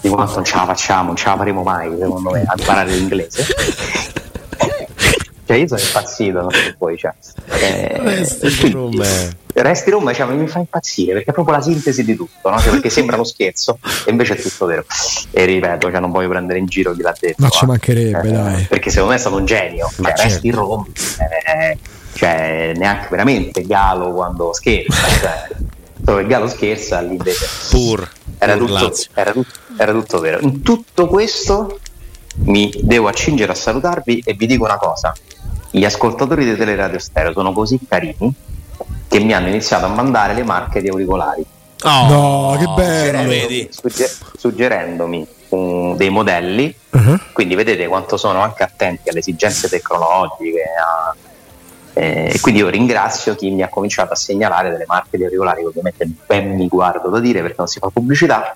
di 0.00 0.08
quanto 0.08 0.34
non 0.36 0.44
ce 0.44 0.56
la 0.56 0.64
facciamo, 0.66 1.06
non 1.08 1.16
ce 1.16 1.28
la 1.28 1.36
faremo 1.36 1.62
mai 1.62 1.90
secondo 1.98 2.30
me 2.30 2.42
a 2.46 2.54
imparare 2.56 2.90
l'inglese 2.92 3.44
cioè 5.46 5.56
io 5.58 5.66
sono 5.66 5.80
impazzito 5.80 6.40
non 6.40 6.50
so 6.52 6.74
voi 6.78 6.96
cioè, 6.96 7.12
eh, 7.60 7.98
Resti 8.02 8.70
Roma. 8.70 9.04
Resti 9.52 9.90
Roma 9.90 10.12
cioè, 10.12 10.26
mi 10.32 10.46
fa 10.46 10.60
impazzire 10.60 11.12
perché 11.14 11.30
è 11.30 11.32
proprio 11.34 11.56
la 11.56 11.60
sintesi 11.62 12.04
di 12.04 12.14
tutto, 12.14 12.48
no? 12.50 12.60
Cioè, 12.60 12.70
perché 12.70 12.88
sembra 12.88 13.16
uno 13.16 13.24
scherzo 13.24 13.78
e 14.06 14.10
invece 14.12 14.36
è 14.36 14.40
tutto 14.40 14.64
vero. 14.66 14.84
E 15.32 15.44
ripeto, 15.44 15.90
cioè, 15.90 15.98
non 16.00 16.12
voglio 16.12 16.28
prendere 16.28 16.60
in 16.60 16.66
giro 16.66 16.92
chi 16.92 17.02
l'ha 17.02 17.12
detto. 17.18 17.42
Ma 17.42 17.48
ci 17.48 17.66
mancherebbe, 17.66 18.28
Eh, 18.28 18.30
dai. 18.30 18.62
Perché 18.68 18.90
secondo 18.90 19.10
me 19.10 19.16
è 19.16 19.20
stato 19.20 19.36
un 19.36 19.44
genio. 19.44 19.90
Ma 19.96 20.14
Cioè, 20.14 20.24
Resti 20.26 20.48
certo. 20.50 20.60
Roma, 20.60 20.86
eh, 20.86 21.78
cioè, 22.14 22.72
neanche 22.76 23.08
veramente 23.10 23.62
Galo 23.66 24.12
quando 24.12 24.52
scherza. 24.52 25.08
Cioè, 25.18 25.48
dove 25.96 26.26
Galo 26.26 26.48
scherza, 26.48 27.00
lì 27.00 27.16
invece 27.16 27.46
Pur, 27.70 28.08
era 28.38 28.52
pur 28.56 28.66
tutto, 28.68 28.84
Lazio. 28.84 29.10
era, 29.14 29.32
tut- 29.32 29.58
era 29.80 29.92
tutto 29.92 30.20
vero. 30.20 30.40
In 30.40 30.60
tutto 30.62 31.06
questo 31.06 31.78
mi 32.44 32.70
devo 32.82 33.08
accingere 33.08 33.52
a 33.52 33.54
salutarvi 33.54 34.22
e 34.26 34.34
vi 34.34 34.46
dico 34.46 34.64
una 34.64 34.76
cosa. 34.76 35.14
Gli 35.70 35.84
ascoltatori 35.84 36.44
di 36.44 36.54
Teleradio 36.54 36.98
Stereo 36.98 37.32
sono 37.32 37.52
così 37.52 37.78
carini 37.88 38.32
che 39.08 39.18
mi 39.20 39.32
hanno 39.32 39.48
iniziato 39.48 39.86
a 39.86 39.88
mandare 39.88 40.34
le 40.34 40.42
marche 40.44 40.82
di 40.82 40.88
auricolari, 40.88 41.44
Oh, 41.82 42.08
No, 42.08 42.56
che 42.58 42.66
bello. 42.82 43.26
Vedi? 43.26 43.66
sugge- 43.70 44.10
suggerendomi 44.36 45.26
um, 45.48 45.96
dei 45.96 46.10
modelli. 46.10 46.74
Uh-huh. 46.90 47.18
Quindi 47.32 47.54
vedete 47.54 47.86
quanto 47.86 48.18
sono 48.18 48.40
anche 48.42 48.62
attenti 48.62 49.08
alle 49.08 49.20
esigenze 49.20 49.66
tecnologiche. 49.68 50.62
a- 50.78 51.14
eh, 51.94 52.30
e 52.34 52.40
quindi 52.40 52.60
io 52.60 52.68
ringrazio 52.68 53.34
chi 53.34 53.50
mi 53.50 53.62
ha 53.62 53.68
cominciato 53.68 54.12
a 54.12 54.16
segnalare 54.16 54.70
delle 54.70 54.84
marche 54.86 55.16
di 55.16 55.24
auricolari 55.24 55.62
che 55.62 55.66
ovviamente 55.66 56.08
ben 56.26 56.54
mi 56.54 56.68
guardo 56.68 57.08
da 57.08 57.18
dire 57.18 57.40
perché 57.40 57.56
non 57.58 57.66
si 57.66 57.78
fa 57.80 57.88
pubblicità, 57.92 58.54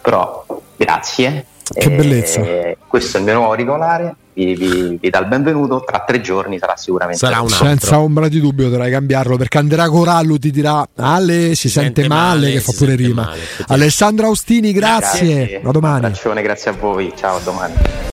però 0.00 0.44
grazie. 0.76 1.46
Che 1.72 1.88
bellezza. 1.88 2.42
questo 2.88 3.16
è 3.16 3.20
il 3.20 3.26
mio 3.26 3.34
nuovo 3.34 3.50
auricolare, 3.50 4.16
vi 4.32 4.54
vi, 4.54 4.98
vi, 5.00 5.08
dà 5.08 5.20
il 5.20 5.26
benvenuto, 5.26 5.84
tra 5.86 6.02
tre 6.04 6.20
giorni 6.20 6.58
sarà 6.58 6.76
sicuramente 6.76 7.18
sarà 7.18 7.40
un 7.40 7.48
Senza 7.48 8.00
ombra 8.00 8.26
di 8.26 8.40
dubbio 8.40 8.68
dovrai 8.68 8.90
cambiarlo 8.90 9.36
perché 9.36 9.58
Andrea 9.58 9.88
Corallo 9.88 10.36
ti 10.36 10.50
dirà 10.50 10.84
Ale 10.96 11.50
si, 11.50 11.54
si 11.54 11.68
sente, 11.68 12.02
sente, 12.02 12.08
male, 12.08 12.40
male 12.40 12.52
che 12.52 12.60
fa 12.60 12.72
pure 12.76 12.96
rima. 12.96 13.22
Male, 13.22 13.40
Alessandro 13.68 14.26
Austini, 14.26 14.72
grazie. 14.72 15.36
grazie. 15.36 15.62
A 15.64 15.70
domani. 15.70 16.12
Un 16.24 16.42
grazie 16.42 16.70
a 16.70 16.74
voi, 16.74 17.12
ciao 17.16 17.36
a 17.36 17.40
domani. 17.40 18.08